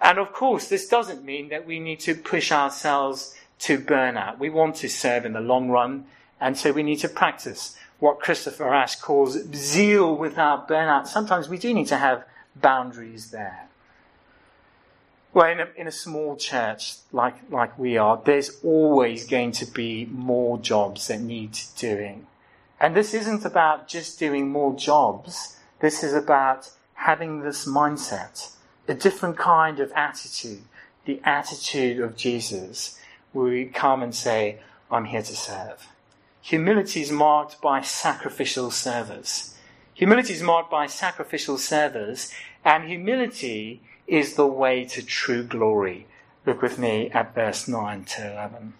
And 0.00 0.18
of 0.18 0.32
course, 0.32 0.68
this 0.68 0.88
doesn't 0.88 1.24
mean 1.24 1.48
that 1.48 1.66
we 1.66 1.80
need 1.80 2.00
to 2.00 2.14
push 2.14 2.52
ourselves 2.52 3.34
to 3.60 3.78
burnout. 3.78 4.38
We 4.38 4.50
want 4.50 4.76
to 4.76 4.88
serve 4.88 5.24
in 5.24 5.32
the 5.32 5.40
long 5.40 5.70
run, 5.70 6.04
and 6.40 6.56
so 6.58 6.72
we 6.72 6.82
need 6.82 6.96
to 6.96 7.08
practice 7.08 7.76
what 7.98 8.20
Christopher 8.20 8.74
Ash 8.74 8.96
calls 8.96 9.38
zeal 9.54 10.14
without 10.14 10.68
burnout. 10.68 11.06
Sometimes 11.06 11.48
we 11.48 11.56
do 11.56 11.72
need 11.72 11.86
to 11.86 11.96
have 11.96 12.24
boundaries 12.54 13.30
there. 13.30 13.68
Well, 15.36 15.50
in 15.50 15.60
a, 15.60 15.68
in 15.76 15.86
a 15.86 15.92
small 15.92 16.36
church 16.36 16.94
like, 17.12 17.34
like 17.50 17.78
we 17.78 17.98
are, 17.98 18.18
there's 18.24 18.58
always 18.64 19.26
going 19.26 19.52
to 19.52 19.66
be 19.66 20.06
more 20.06 20.56
jobs 20.56 21.08
that 21.08 21.20
need 21.20 21.58
doing. 21.76 22.26
And 22.80 22.96
this 22.96 23.12
isn't 23.12 23.44
about 23.44 23.86
just 23.86 24.18
doing 24.18 24.48
more 24.48 24.74
jobs. 24.74 25.58
This 25.80 26.02
is 26.02 26.14
about 26.14 26.70
having 26.94 27.42
this 27.42 27.66
mindset, 27.66 28.52
a 28.88 28.94
different 28.94 29.36
kind 29.36 29.78
of 29.78 29.92
attitude, 29.92 30.62
the 31.04 31.20
attitude 31.22 32.00
of 32.00 32.16
Jesus, 32.16 32.98
where 33.34 33.50
we 33.50 33.66
come 33.66 34.02
and 34.02 34.14
say, 34.14 34.60
I'm 34.90 35.04
here 35.04 35.20
to 35.20 35.36
serve. 35.36 35.86
Humility 36.40 37.02
is 37.02 37.12
marked 37.12 37.60
by 37.60 37.82
sacrificial 37.82 38.70
service. 38.70 39.54
Humility 39.92 40.32
is 40.32 40.42
marked 40.42 40.70
by 40.70 40.86
sacrificial 40.86 41.58
service, 41.58 42.32
and 42.64 42.84
humility 42.84 43.82
is 44.06 44.34
the 44.34 44.46
way 44.46 44.84
to 44.84 45.02
true 45.02 45.42
glory. 45.42 46.06
Look 46.44 46.62
with 46.62 46.78
me 46.78 47.10
at 47.10 47.34
verse 47.34 47.66
9 47.66 48.04
to 48.04 48.32
11. 48.32 48.74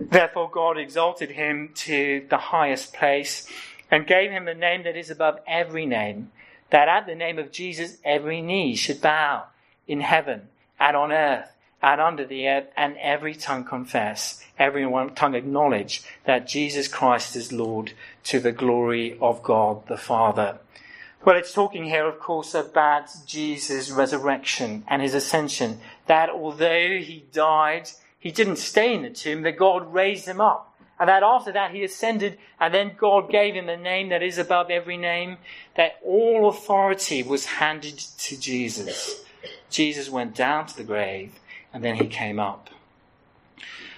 Therefore, 0.00 0.50
God 0.50 0.76
exalted 0.76 1.30
him 1.30 1.70
to 1.76 2.26
the 2.28 2.36
highest 2.36 2.92
place 2.92 3.46
and 3.90 4.06
gave 4.06 4.30
him 4.30 4.48
a 4.48 4.54
name 4.54 4.82
that 4.84 4.96
is 4.96 5.10
above 5.10 5.38
every 5.46 5.86
name, 5.86 6.32
that 6.70 6.88
at 6.88 7.06
the 7.06 7.14
name 7.14 7.38
of 7.38 7.52
Jesus 7.52 7.98
every 8.04 8.42
knee 8.42 8.74
should 8.74 9.00
bow 9.00 9.44
in 9.86 10.00
heaven 10.00 10.48
and 10.78 10.96
on 10.96 11.12
earth 11.12 11.54
and 11.84 12.00
under 12.00 12.24
the 12.24 12.48
earth, 12.48 12.64
and 12.78 12.96
every 12.96 13.34
tongue 13.34 13.62
confess, 13.62 14.42
every 14.58 14.90
tongue 15.14 15.34
acknowledge 15.34 16.02
that 16.24 16.48
Jesus 16.48 16.88
Christ 16.88 17.36
is 17.36 17.52
Lord 17.52 17.92
to 18.24 18.40
the 18.40 18.52
glory 18.52 19.18
of 19.20 19.42
God 19.42 19.86
the 19.86 19.98
Father. 19.98 20.58
Well, 21.24 21.36
it's 21.36 21.54
talking 21.54 21.84
here, 21.84 22.06
of 22.06 22.20
course, 22.20 22.54
about 22.54 23.08
Jesus' 23.24 23.90
resurrection 23.90 24.84
and 24.86 25.00
his 25.00 25.14
ascension. 25.14 25.80
That 26.06 26.28
although 26.28 26.98
he 27.00 27.24
died, 27.32 27.88
he 28.18 28.30
didn't 28.30 28.56
stay 28.56 28.92
in 28.92 29.02
the 29.02 29.10
tomb, 29.10 29.40
that 29.42 29.56
God 29.56 29.94
raised 29.94 30.26
him 30.26 30.40
up. 30.40 30.74
And 31.00 31.08
that 31.08 31.22
after 31.22 31.50
that 31.52 31.70
he 31.70 31.82
ascended, 31.82 32.38
and 32.60 32.74
then 32.74 32.92
God 32.98 33.30
gave 33.30 33.54
him 33.54 33.66
the 33.66 33.76
name 33.76 34.10
that 34.10 34.22
is 34.22 34.36
above 34.36 34.70
every 34.70 34.98
name, 34.98 35.38
that 35.76 35.98
all 36.04 36.46
authority 36.46 37.22
was 37.22 37.46
handed 37.46 37.98
to 37.98 38.38
Jesus. 38.38 39.24
Jesus 39.70 40.10
went 40.10 40.34
down 40.34 40.66
to 40.66 40.76
the 40.76 40.84
grave, 40.84 41.32
and 41.72 41.82
then 41.82 41.96
he 41.96 42.06
came 42.06 42.38
up. 42.38 42.68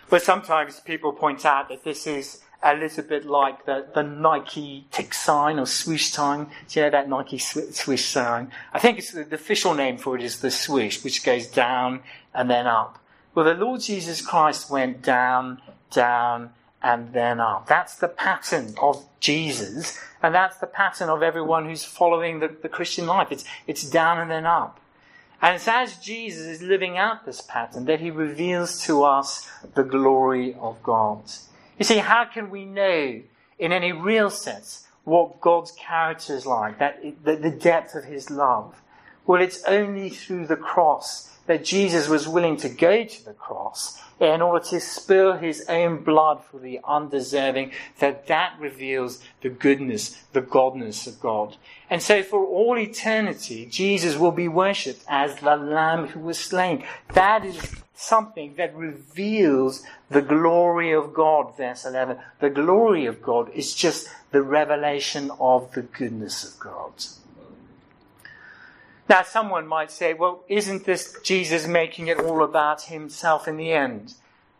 But 0.08 0.22
sometimes 0.22 0.78
people 0.78 1.12
point 1.12 1.44
out 1.44 1.68
that 1.70 1.82
this 1.82 2.06
is 2.06 2.40
a 2.62 2.74
little 2.74 3.04
bit 3.04 3.24
like 3.24 3.66
the, 3.66 3.86
the 3.94 4.02
Nike 4.02 4.86
tick 4.90 5.14
sign 5.14 5.58
or 5.58 5.66
swoosh 5.66 6.06
sign. 6.06 6.46
Do 6.68 6.80
you 6.80 6.86
know 6.86 6.90
that 6.90 7.08
Nike 7.08 7.38
swoosh 7.38 8.04
sign? 8.04 8.50
I 8.72 8.78
think 8.78 8.98
it's 8.98 9.12
the, 9.12 9.24
the 9.24 9.36
official 9.36 9.74
name 9.74 9.98
for 9.98 10.16
it 10.16 10.22
is 10.22 10.40
the 10.40 10.50
swoosh, 10.50 11.04
which 11.04 11.24
goes 11.24 11.46
down 11.46 12.00
and 12.34 12.50
then 12.50 12.66
up. 12.66 12.98
Well, 13.34 13.44
the 13.44 13.54
Lord 13.54 13.82
Jesus 13.82 14.22
Christ 14.22 14.70
went 14.70 15.02
down, 15.02 15.60
down, 15.90 16.50
and 16.82 17.12
then 17.12 17.40
up. 17.40 17.66
That's 17.66 17.96
the 17.96 18.08
pattern 18.08 18.74
of 18.80 19.04
Jesus, 19.20 19.98
and 20.22 20.34
that's 20.34 20.58
the 20.58 20.66
pattern 20.66 21.08
of 21.08 21.22
everyone 21.22 21.66
who's 21.66 21.84
following 21.84 22.40
the, 22.40 22.48
the 22.48 22.68
Christian 22.68 23.06
life. 23.06 23.28
It's, 23.30 23.44
it's 23.66 23.88
down 23.88 24.18
and 24.18 24.30
then 24.30 24.46
up. 24.46 24.80
And 25.42 25.56
it's 25.56 25.68
as 25.68 25.98
Jesus 25.98 26.46
is 26.46 26.62
living 26.62 26.96
out 26.96 27.26
this 27.26 27.42
pattern 27.42 27.84
that 27.84 28.00
he 28.00 28.10
reveals 28.10 28.84
to 28.86 29.04
us 29.04 29.50
the 29.74 29.82
glory 29.82 30.54
of 30.54 30.82
God. 30.82 31.22
You 31.78 31.84
see, 31.84 31.98
how 31.98 32.24
can 32.24 32.50
we 32.50 32.64
know 32.64 33.20
in 33.58 33.72
any 33.72 33.92
real 33.92 34.30
sense 34.30 34.86
what 35.04 35.40
God's 35.40 35.72
character 35.72 36.34
is 36.34 36.46
like, 36.46 36.78
that, 36.78 37.02
the, 37.24 37.36
the 37.36 37.50
depth 37.50 37.94
of 37.94 38.04
his 38.04 38.30
love? 38.30 38.80
Well, 39.26 39.42
it's 39.42 39.62
only 39.64 40.10
through 40.10 40.46
the 40.46 40.56
cross 40.56 41.36
that 41.46 41.64
Jesus 41.64 42.08
was 42.08 42.26
willing 42.28 42.56
to 42.58 42.68
go 42.68 43.04
to 43.04 43.24
the 43.24 43.32
cross 43.32 44.00
in 44.18 44.40
order 44.40 44.64
to 44.64 44.80
spill 44.80 45.34
his 45.34 45.64
own 45.68 46.02
blood 46.02 46.42
for 46.50 46.58
the 46.58 46.80
undeserving, 46.84 47.70
that 47.98 48.26
that 48.28 48.54
reveals 48.58 49.22
the 49.42 49.50
goodness, 49.50 50.16
the 50.32 50.40
godness 50.40 51.06
of 51.06 51.20
God. 51.20 51.56
And 51.90 52.02
so 52.02 52.22
for 52.22 52.44
all 52.44 52.78
eternity, 52.78 53.66
Jesus 53.66 54.16
will 54.16 54.32
be 54.32 54.48
worshipped 54.48 55.04
as 55.06 55.36
the 55.36 55.56
Lamb 55.56 56.06
who 56.08 56.20
was 56.20 56.38
slain. 56.38 56.84
That 57.12 57.44
is 57.44 57.76
something 57.96 58.54
that 58.56 58.76
reveals 58.76 59.82
the 60.10 60.22
glory 60.22 60.92
of 60.92 61.12
God, 61.14 61.56
verse 61.56 61.84
11. 61.84 62.18
The 62.40 62.50
glory 62.50 63.06
of 63.06 63.22
God 63.22 63.50
is 63.54 63.74
just 63.74 64.08
the 64.30 64.42
revelation 64.42 65.30
of 65.40 65.72
the 65.72 65.82
goodness 65.82 66.44
of 66.44 66.60
God. 66.60 66.92
Now, 69.08 69.22
someone 69.22 69.66
might 69.66 69.90
say, 69.90 70.14
well, 70.14 70.44
isn't 70.48 70.84
this 70.84 71.16
Jesus 71.22 71.66
making 71.66 72.08
it 72.08 72.18
all 72.18 72.42
about 72.42 72.82
himself 72.82 73.48
in 73.48 73.56
the 73.56 73.72
end? 73.72 74.14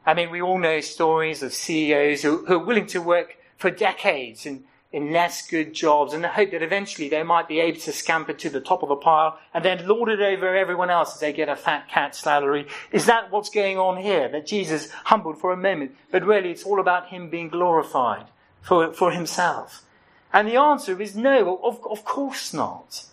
I 0.07 0.14
mean, 0.14 0.31
we 0.31 0.40
all 0.40 0.59
know 0.59 0.81
stories 0.81 1.42
of 1.42 1.53
CEOs 1.53 2.22
who, 2.22 2.46
who 2.46 2.55
are 2.55 2.64
willing 2.64 2.87
to 2.88 3.03
work 3.03 3.37
for 3.57 3.70
decades 3.70 4.46
in, 4.46 4.64
in 4.92 5.12
less 5.12 5.46
good 5.49 5.75
jobs 5.75 6.12
and 6.12 6.22
the 6.22 6.29
hope 6.29 6.53
that 6.53 6.62
eventually 6.62 7.09
they 7.09 7.22
might 7.22 7.49
be 7.49 7.61
able 7.61 7.79
to 7.79 7.92
scamper 7.92 8.33
to 8.33 8.49
the 8.49 8.61
top 8.61 8.83
of 8.83 8.88
the 8.88 8.96
pile 8.96 9.38
and 9.53 9.64
then 9.64 9.87
lord 9.87 10.09
it 10.09 10.20
over 10.20 10.57
everyone 10.57 10.90
else 10.90 11.14
as 11.14 11.20
they 11.20 11.33
get 11.33 11.49
a 11.49 11.57
fat 11.57 11.88
cat 11.88 12.14
salary. 12.14 12.66
Is 12.92 13.07
that 13.07 13.31
what's 13.31 13.51
going 13.51 13.79
on 13.79 13.96
here? 13.96 14.29
That 14.29 14.46
Jesus 14.46 14.90
humbled 14.90 15.38
for 15.38 15.53
a 15.53 15.57
moment, 15.57 15.96
but 16.11 16.25
really 16.25 16.51
it's 16.51 16.64
all 16.64 16.81
about 16.81 17.09
him 17.09 17.29
being 17.29 17.49
glorified 17.49 18.27
for, 18.62 18.92
for 18.92 19.11
himself. 19.11 19.85
And 20.33 20.49
the 20.49 20.57
answer 20.57 21.01
is 21.01 21.16
no, 21.16 21.59
of, 21.62 21.81
of 21.90 22.05
course 22.05 22.53
not. 22.53 23.07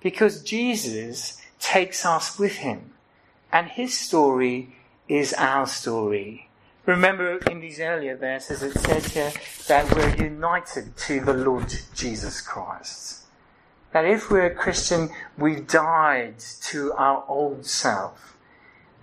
Because 0.00 0.42
Jesus 0.42 1.40
takes 1.58 2.04
us 2.04 2.38
with 2.38 2.56
him. 2.56 2.92
And 3.52 3.68
his 3.68 3.96
story 3.96 4.76
is 5.08 5.32
our 5.34 5.66
story. 5.66 6.48
Remember 6.84 7.36
in 7.48 7.60
these 7.60 7.78
earlier 7.78 8.16
verses, 8.16 8.60
it 8.62 8.76
says 8.76 9.06
here 9.12 9.32
that 9.68 9.94
we're 9.94 10.16
united 10.16 10.96
to 10.96 11.20
the 11.20 11.32
Lord 11.32 11.72
Jesus 11.94 12.40
Christ. 12.40 13.20
That 13.92 14.04
if 14.04 14.30
we're 14.30 14.46
a 14.46 14.54
Christian, 14.54 15.10
we've 15.38 15.68
died 15.68 16.40
to 16.62 16.92
our 16.94 17.24
old 17.28 17.66
self. 17.66 18.36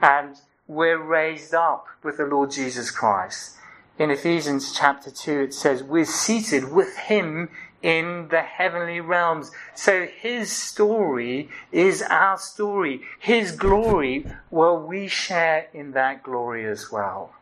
And 0.01 0.35
we're 0.67 1.01
raised 1.01 1.53
up 1.53 1.87
with 2.03 2.17
the 2.17 2.25
Lord 2.25 2.51
Jesus 2.51 2.91
Christ. 2.91 3.55
In 3.97 4.11
Ephesians 4.11 4.73
chapter 4.73 5.09
2, 5.09 5.39
it 5.39 5.53
says, 5.53 5.81
We're 5.81 6.03
seated 6.03 6.73
with 6.73 6.97
Him 6.97 7.49
in 7.81 8.27
the 8.29 8.41
heavenly 8.41 8.99
realms. 8.99 9.51
So 9.73 10.05
his 10.05 10.51
story 10.51 11.49
is 11.71 12.01
our 12.01 12.37
story. 12.37 13.01
His 13.19 13.53
glory, 13.53 14.25
well, 14.51 14.77
we 14.77 15.07
share 15.07 15.67
in 15.73 15.91
that 15.93 16.23
glory 16.23 16.65
as 16.65 16.91
well. 16.91 17.33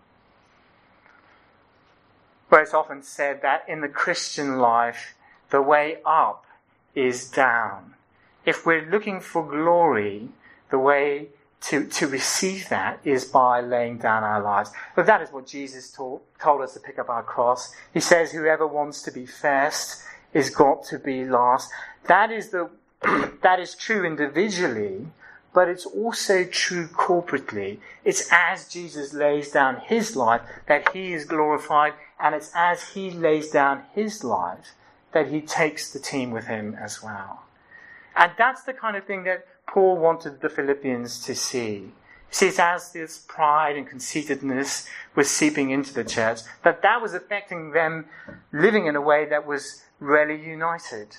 But 2.49 2.61
it's 2.61 2.73
often 2.73 3.03
said 3.03 3.41
that 3.41 3.65
in 3.67 3.81
the 3.81 3.89
Christian 3.89 4.59
life, 4.59 5.15
the 5.49 5.61
way 5.61 5.97
up 6.05 6.45
is 6.95 7.29
down. 7.29 7.93
If 8.45 8.65
we're 8.65 8.89
looking 8.89 9.19
for 9.19 9.47
glory, 9.47 10.29
the 10.69 10.79
way 10.79 11.29
to, 11.61 11.85
to 11.85 12.07
receive 12.07 12.69
that 12.69 12.99
is 13.03 13.25
by 13.25 13.61
laying 13.61 13.97
down 13.97 14.23
our 14.23 14.41
lives. 14.41 14.71
But 14.95 15.05
that 15.07 15.21
is 15.21 15.31
what 15.31 15.47
Jesus 15.47 15.91
taught, 15.91 16.21
told 16.39 16.61
us 16.61 16.73
to 16.73 16.79
pick 16.79 16.99
up 16.99 17.09
our 17.09 17.23
cross. 17.23 17.73
He 17.93 17.99
says, 17.99 18.31
whoever 18.31 18.65
wants 18.65 19.01
to 19.03 19.11
be 19.11 19.25
first 19.25 20.03
is 20.33 20.49
got 20.49 20.83
to 20.85 20.99
be 20.99 21.25
last. 21.25 21.69
That 22.07 22.31
is 22.31 22.49
the 22.49 22.69
that 23.43 23.59
is 23.59 23.75
true 23.75 24.05
individually, 24.05 25.07
but 25.53 25.67
it's 25.67 25.85
also 25.85 26.43
true 26.43 26.87
corporately. 26.87 27.77
It's 28.03 28.27
as 28.31 28.67
Jesus 28.67 29.13
lays 29.13 29.51
down 29.51 29.81
his 29.81 30.15
life 30.15 30.41
that 30.67 30.93
he 30.93 31.13
is 31.13 31.25
glorified, 31.25 31.93
and 32.19 32.35
it's 32.35 32.51
as 32.55 32.89
he 32.89 33.11
lays 33.11 33.49
down 33.49 33.83
his 33.93 34.23
life 34.23 34.73
that 35.13 35.29
he 35.29 35.41
takes 35.41 35.91
the 35.91 35.99
team 35.99 36.31
with 36.31 36.45
him 36.45 36.75
as 36.79 37.01
well. 37.01 37.43
And 38.15 38.31
that's 38.37 38.63
the 38.63 38.73
kind 38.73 38.97
of 38.97 39.05
thing 39.05 39.23
that 39.23 39.45
Paul 39.67 39.97
wanted 39.97 40.41
the 40.41 40.49
Philippians 40.49 41.19
to 41.25 41.35
see. 41.35 41.91
See, 42.29 42.47
it's 42.47 42.59
as 42.59 42.91
this 42.91 43.19
pride 43.19 43.77
and 43.77 43.87
conceitedness 43.87 44.87
was 45.15 45.29
seeping 45.29 45.69
into 45.69 45.93
the 45.93 46.03
church, 46.03 46.41
that 46.63 46.81
that 46.81 47.01
was 47.01 47.13
affecting 47.13 47.71
them 47.71 48.05
living 48.51 48.87
in 48.87 48.95
a 48.95 49.01
way 49.01 49.25
that 49.25 49.45
was 49.45 49.83
really 49.99 50.41
united. 50.41 51.17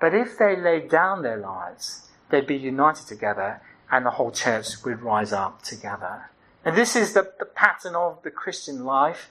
But 0.00 0.14
if 0.14 0.38
they 0.38 0.56
laid 0.56 0.88
down 0.88 1.22
their 1.22 1.38
lives, 1.38 2.08
they'd 2.30 2.46
be 2.46 2.56
united 2.56 3.06
together 3.06 3.60
and 3.90 4.06
the 4.06 4.10
whole 4.10 4.30
church 4.30 4.84
would 4.84 5.02
rise 5.02 5.32
up 5.32 5.62
together. 5.62 6.30
And 6.64 6.76
this 6.76 6.94
is 6.94 7.12
the, 7.12 7.32
the 7.38 7.46
pattern 7.46 7.94
of 7.94 8.22
the 8.22 8.30
Christian 8.30 8.84
life. 8.84 9.30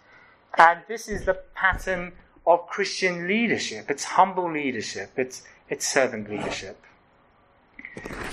And 0.57 0.81
this 0.87 1.07
is 1.07 1.25
the 1.25 1.39
pattern 1.55 2.13
of 2.45 2.67
Christian 2.67 3.27
leadership. 3.27 3.89
It's 3.89 4.03
humble 4.03 4.51
leadership. 4.51 5.11
It's, 5.15 5.43
it's 5.69 5.87
servant 5.87 6.29
leadership. 6.29 6.83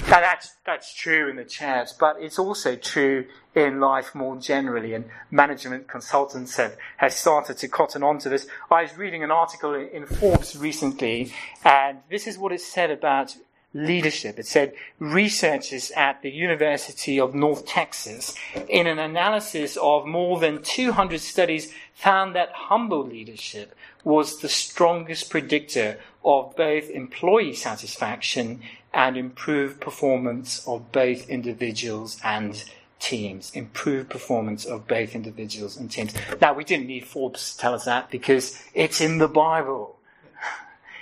Now 0.09 0.21
that's, 0.21 0.55
that's 0.65 0.95
true 0.95 1.29
in 1.29 1.37
the 1.37 1.45
church, 1.45 1.91
but 1.99 2.17
it's 2.21 2.39
also 2.39 2.77
true 2.77 3.27
in 3.55 3.81
life 3.81 4.15
more 4.15 4.37
generally, 4.37 4.95
and 4.95 5.07
management 5.31 5.89
consultants 5.89 6.57
have, 6.57 6.77
have 6.99 7.13
started 7.13 7.59
to 7.59 7.69
cotton 7.69 8.05
on 8.05 8.19
to 8.19 8.29
this. 8.29 8.47
I 8.71 8.83
was 8.83 8.97
reading 8.97 9.25
an 9.25 9.33
article 9.33 9.75
in 9.75 10.07
Forbes 10.07 10.57
recently, 10.57 11.33
and 11.65 11.99
this 12.09 12.29
is 12.29 12.39
what 12.39 12.53
it 12.53 12.61
said 12.61 12.91
about 12.91 13.35
leadership. 13.77 14.39
It 14.39 14.47
said 14.47 14.73
researchers 14.99 15.91
at 15.93 16.23
the 16.23 16.31
University 16.31 17.21
of 17.21 17.35
North 17.35 17.67
Texas, 17.67 18.35
in 18.69 18.87
an 18.87 18.99
analysis 18.99 19.77
of 19.77 20.07
more 20.07 20.41
than 20.41 20.63
200 20.63 21.21
studies, 21.21 21.73
found 21.95 22.35
that 22.35 22.51
humble 22.53 23.05
leadership 23.05 23.75
was 24.05 24.41
the 24.41 24.49
strongest 24.49 25.31
predictor 25.31 25.99
of 26.25 26.57
both 26.57 26.91
employee 26.91 27.55
satisfaction 27.55 28.61
and 28.95 29.17
improved 29.17 29.81
performance 29.81 30.67
of 30.67 30.91
both 30.93 31.29
individuals 31.29 32.19
and 32.25 32.65
teams. 32.99 33.51
Improved 33.53 34.09
performance 34.09 34.65
of 34.65 34.89
both 34.89 35.15
individuals 35.15 35.77
and 35.77 35.91
teams. 35.91 36.15
Now, 36.41 36.55
we 36.55 36.65
didn't 36.65 36.87
need 36.87 37.07
Forbes 37.07 37.53
to 37.53 37.59
tell 37.59 37.75
us 37.75 37.85
that 37.85 38.11
because 38.11 38.59
it's 38.75 39.01
in 39.01 39.19
the 39.19 39.29
Bible. 39.29 39.96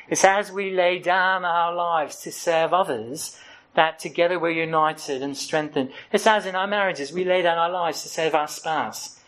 It's 0.08 0.24
as 0.24 0.52
we 0.52 0.70
lay 0.70 0.98
down 0.98 1.44
our 1.44 1.74
lives 1.74 2.16
to 2.22 2.32
serve 2.32 2.72
others 2.72 3.38
that 3.74 3.98
together 3.98 4.38
we're 4.38 4.50
united 4.50 5.22
and 5.22 5.36
strengthened. 5.36 5.90
It's 6.12 6.26
as 6.26 6.46
in 6.46 6.54
our 6.54 6.66
marriages, 6.66 7.12
we 7.12 7.24
lay 7.24 7.42
down 7.42 7.58
our 7.58 7.70
lives 7.70 8.02
to 8.02 8.08
serve 8.08 8.34
our 8.34 8.48
spouse 8.48 9.20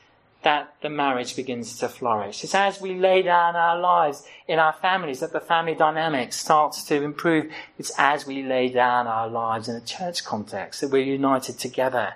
that 0.43 0.75
the 0.81 0.89
marriage 0.89 1.35
begins 1.35 1.77
to 1.79 1.89
flourish. 1.89 2.45
It's 2.45 2.55
as 2.55 2.81
we 2.81 2.95
lay 2.95 3.23
down 3.23 3.57
our 3.57 3.81
lives 3.81 4.25
in 4.47 4.61
our 4.61 4.75
families 4.75 5.19
that 5.19 5.33
the 5.33 5.41
family 5.41 5.75
dynamic 5.75 6.33
starts 6.33 6.85
to 6.85 7.03
improve. 7.03 7.51
It's 7.79 7.91
as 7.99 8.27
we 8.27 8.45
lay 8.45 8.69
down 8.69 9.09
our 9.09 9.29
lives 9.29 9.69
in 9.69 9.75
a 9.75 9.81
church 9.81 10.25
context 10.25 10.81
that 10.83 10.91
we're 10.91 11.03
united 11.03 11.59
together 11.59 12.15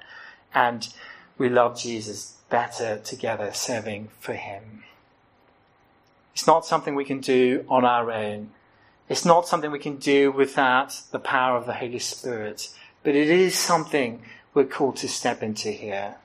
and 0.55 0.89
we 1.39 1.49
love 1.49 1.77
Jesus 1.77 2.37
better 2.51 2.99
together, 2.99 3.51
serving 3.53 4.11
for 4.21 4.35
Him. 4.35 4.85
It's 6.33 6.47
not 6.47 6.65
something 6.65 6.95
we 6.95 7.05
can 7.05 7.21
do 7.21 7.65
on 7.69 7.85
our 7.85 8.11
own. 8.11 8.51
It's 9.09 9.25
not 9.25 9.49
something 9.49 9.71
we 9.71 9.79
can 9.79 9.97
do 9.97 10.31
without 10.31 11.01
the 11.11 11.19
power 11.19 11.57
of 11.57 11.67
the 11.67 11.75
Holy 11.75 11.99
Spirit. 11.99 12.69
But 13.03 13.17
it 13.17 13.29
is 13.29 13.57
something 13.57 14.23
we're 14.55 14.65
called 14.65 14.97
to 14.99 15.09
step 15.09 15.43
into 15.43 15.71
here. 15.71 16.17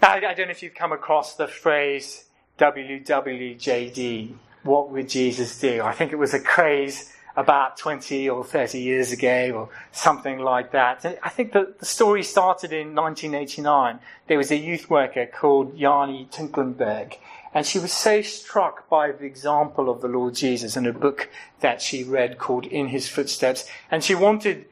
Now, 0.00 0.12
I 0.12 0.20
don't 0.20 0.46
know 0.46 0.50
if 0.50 0.62
you've 0.62 0.74
come 0.74 0.92
across 0.92 1.34
the 1.34 1.48
phrase 1.48 2.24
WWJD. 2.58 4.34
What 4.62 4.90
would 4.90 5.08
Jesus 5.08 5.58
do? 5.58 5.82
I 5.82 5.92
think 5.92 6.12
it 6.12 6.16
was 6.16 6.34
a 6.34 6.40
craze 6.40 7.12
about 7.36 7.76
20 7.76 8.28
or 8.28 8.44
30 8.44 8.78
years 8.78 9.12
ago 9.12 9.50
or 9.54 9.68
something 9.92 10.38
like 10.38 10.72
that. 10.72 11.04
I 11.22 11.28
think 11.28 11.52
the, 11.52 11.74
the 11.78 11.86
story 11.86 12.22
started 12.22 12.72
in 12.72 12.94
1989. 12.94 13.98
There 14.28 14.38
was 14.38 14.50
a 14.50 14.56
youth 14.56 14.88
worker 14.88 15.26
called 15.26 15.76
Yanni 15.76 16.28
Tinklenberg 16.30 17.16
and 17.54 17.64
she 17.64 17.78
was 17.78 17.92
so 17.92 18.20
struck 18.20 18.88
by 18.88 19.12
the 19.12 19.24
example 19.24 19.88
of 19.88 20.00
the 20.00 20.08
Lord 20.08 20.34
Jesus 20.34 20.76
in 20.76 20.86
a 20.86 20.92
book 20.92 21.30
that 21.60 21.80
she 21.80 22.02
read 22.02 22.36
called 22.36 22.66
In 22.66 22.88
His 22.88 23.08
Footsteps. 23.08 23.64
And 23.92 24.02
she 24.02 24.16
wanted 24.16 24.66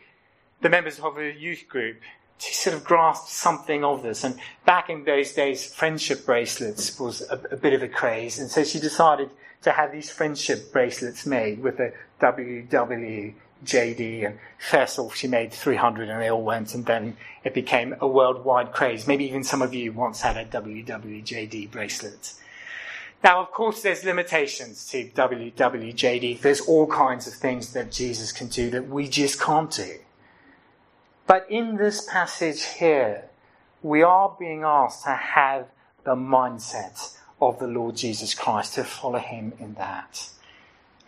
the 0.61 0.69
members 0.69 0.99
of 0.99 1.15
her 1.15 1.31
youth 1.31 1.67
group 1.69 2.01
to 2.41 2.53
sort 2.53 2.75
of 2.75 2.83
grasp 2.83 3.29
something 3.29 3.85
of 3.85 4.03
this. 4.03 4.25
And 4.25 4.37
back 4.67 4.91
in 4.91 5.05
those 5.05 5.33
days, 5.33 5.73
friendship 5.73 6.27
bracelets 6.27 6.99
was 6.99 7.23
a, 7.31 7.41
a 7.53 7.57
bit 7.57 7.73
of 7.73 7.85
a 7.85 7.89
craze. 7.89 8.41
And 8.41 8.51
so 8.51 8.65
she 8.65 8.81
decided 8.81 9.31
to 9.63 9.71
have 9.71 9.93
these 9.93 10.11
friendship 10.11 10.73
bracelets 10.73 11.25
made 11.25 11.63
with 11.63 11.79
a 11.79 11.93
WWJD. 12.21 14.27
And 14.27 14.41
first 14.59 14.99
off, 14.99 15.15
she 15.15 15.29
made 15.29 15.53
300 15.53 16.09
and 16.09 16.21
they 16.21 16.31
all 16.31 16.43
went. 16.43 16.75
And 16.75 16.85
then 16.85 17.17
it 17.45 17.55
became 17.55 17.95
a 18.01 18.09
worldwide 18.09 18.73
craze. 18.73 19.07
Maybe 19.07 19.25
even 19.27 19.45
some 19.45 19.63
of 19.63 19.73
you 19.73 19.93
once 19.93 20.23
had 20.23 20.37
a 20.37 20.45
WWJD 20.45 21.71
bracelet. 21.71 22.35
Now, 23.23 23.41
of 23.41 23.53
course, 23.53 23.83
there's 23.83 24.05
limitations 24.05 24.89
to 24.89 25.09
WWJD. 25.09 26.41
There's 26.41 26.61
all 26.63 26.89
kinds 26.89 27.29
of 27.29 27.35
things 27.35 27.73
that 27.73 27.93
Jesus 27.93 28.33
can 28.33 28.49
do 28.49 28.71
that 28.71 28.89
we 28.89 29.09
just 29.09 29.41
can't 29.41 29.71
do. 29.71 29.99
But 31.27 31.47
in 31.49 31.77
this 31.77 32.05
passage 32.05 32.65
here, 32.65 33.29
we 33.81 34.03
are 34.03 34.35
being 34.39 34.65
asked 34.65 35.05
to 35.05 35.11
have 35.11 35.69
the 36.05 36.17
mindset 36.17 37.17
of 37.41 37.61
the 37.61 37.69
Lord 37.69 37.97
Jesus 37.97 38.35
Christ, 38.35 38.75
to 38.75 38.85
follow 38.85 39.19
him 39.19 39.53
in 39.59 39.75
that. 39.75 40.29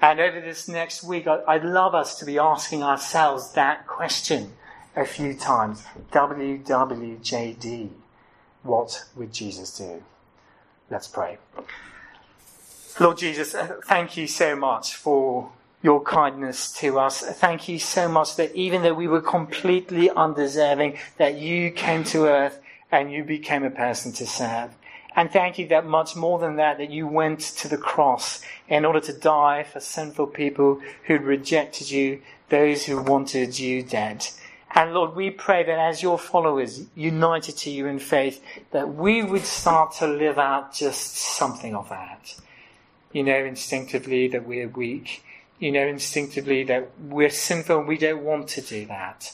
And 0.00 0.20
over 0.20 0.40
this 0.40 0.68
next 0.68 1.02
week, 1.02 1.26
I'd 1.26 1.64
love 1.64 1.94
us 1.94 2.18
to 2.18 2.24
be 2.24 2.38
asking 2.38 2.82
ourselves 2.82 3.52
that 3.52 3.86
question 3.86 4.52
a 4.94 5.04
few 5.04 5.34
times. 5.34 5.84
WWJD, 6.12 7.88
what 8.62 9.04
would 9.16 9.32
Jesus 9.32 9.76
do? 9.76 10.02
Let's 10.90 11.08
pray. 11.08 11.38
Lord 13.00 13.18
Jesus, 13.18 13.56
thank 13.86 14.16
you 14.16 14.28
so 14.28 14.54
much 14.54 14.94
for 14.94 15.50
your 15.82 16.00
kindness 16.02 16.72
to 16.74 17.00
us. 17.00 17.22
Thank 17.22 17.68
you 17.68 17.80
so 17.80 18.08
much 18.08 18.36
that 18.36 18.54
even 18.54 18.82
though 18.82 18.94
we 18.94 19.08
were 19.08 19.20
completely 19.20 20.10
undeserving, 20.10 20.98
that 21.18 21.34
you 21.34 21.72
came 21.72 22.04
to 22.04 22.26
earth 22.26 22.60
and 22.92 23.12
you 23.12 23.24
became 23.24 23.64
a 23.64 23.70
person 23.70 24.12
to 24.12 24.26
serve. 24.26 24.70
And 25.16 25.28
thank 25.28 25.58
you 25.58 25.66
that 25.68 25.86
much 25.86 26.14
more 26.14 26.38
than 26.38 26.54
that, 26.56 26.78
that 26.78 26.90
you 26.90 27.08
went 27.08 27.40
to 27.40 27.66
the 27.66 27.76
cross 27.76 28.40
in 28.68 28.84
order 28.84 29.00
to 29.00 29.12
die 29.12 29.64
for 29.64 29.80
sinful 29.80 30.28
people 30.28 30.80
who 31.06 31.18
rejected 31.18 31.90
you, 31.90 32.22
those 32.48 32.84
who 32.84 33.02
wanted 33.02 33.58
you 33.58 33.82
dead. 33.82 34.26
And 34.72 34.94
Lord, 34.94 35.16
we 35.16 35.30
pray 35.30 35.64
that 35.64 35.78
as 35.78 36.00
your 36.00 36.18
followers, 36.18 36.86
united 36.94 37.56
to 37.58 37.70
you 37.70 37.86
in 37.86 37.98
faith, 37.98 38.40
that 38.70 38.94
we 38.94 39.24
would 39.24 39.44
start 39.44 39.94
to 39.94 40.06
live 40.06 40.38
out 40.38 40.72
just 40.72 41.16
something 41.16 41.74
of 41.74 41.88
that. 41.88 42.36
You 43.14 43.22
know 43.22 43.44
instinctively 43.44 44.26
that 44.26 44.44
we're 44.44 44.68
weak. 44.68 45.22
You 45.60 45.70
know 45.70 45.86
instinctively 45.86 46.64
that 46.64 46.90
we're 46.98 47.30
sinful 47.30 47.78
and 47.78 47.88
we 47.88 47.96
don't 47.96 48.24
want 48.24 48.48
to 48.48 48.60
do 48.60 48.86
that. 48.86 49.32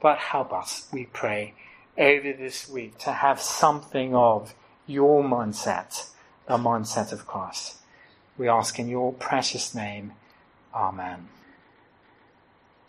But 0.00 0.18
help 0.18 0.52
us, 0.52 0.86
we 0.92 1.06
pray, 1.06 1.54
over 1.98 2.32
this 2.32 2.68
week 2.68 2.96
to 2.98 3.10
have 3.10 3.40
something 3.40 4.14
of 4.14 4.54
your 4.86 5.24
mindset, 5.24 6.10
the 6.46 6.58
mindset 6.58 7.10
of 7.10 7.26
Christ. 7.26 7.78
We 8.38 8.48
ask 8.48 8.78
in 8.78 8.88
your 8.88 9.12
precious 9.12 9.74
name. 9.74 10.12
Amen. 10.72 11.28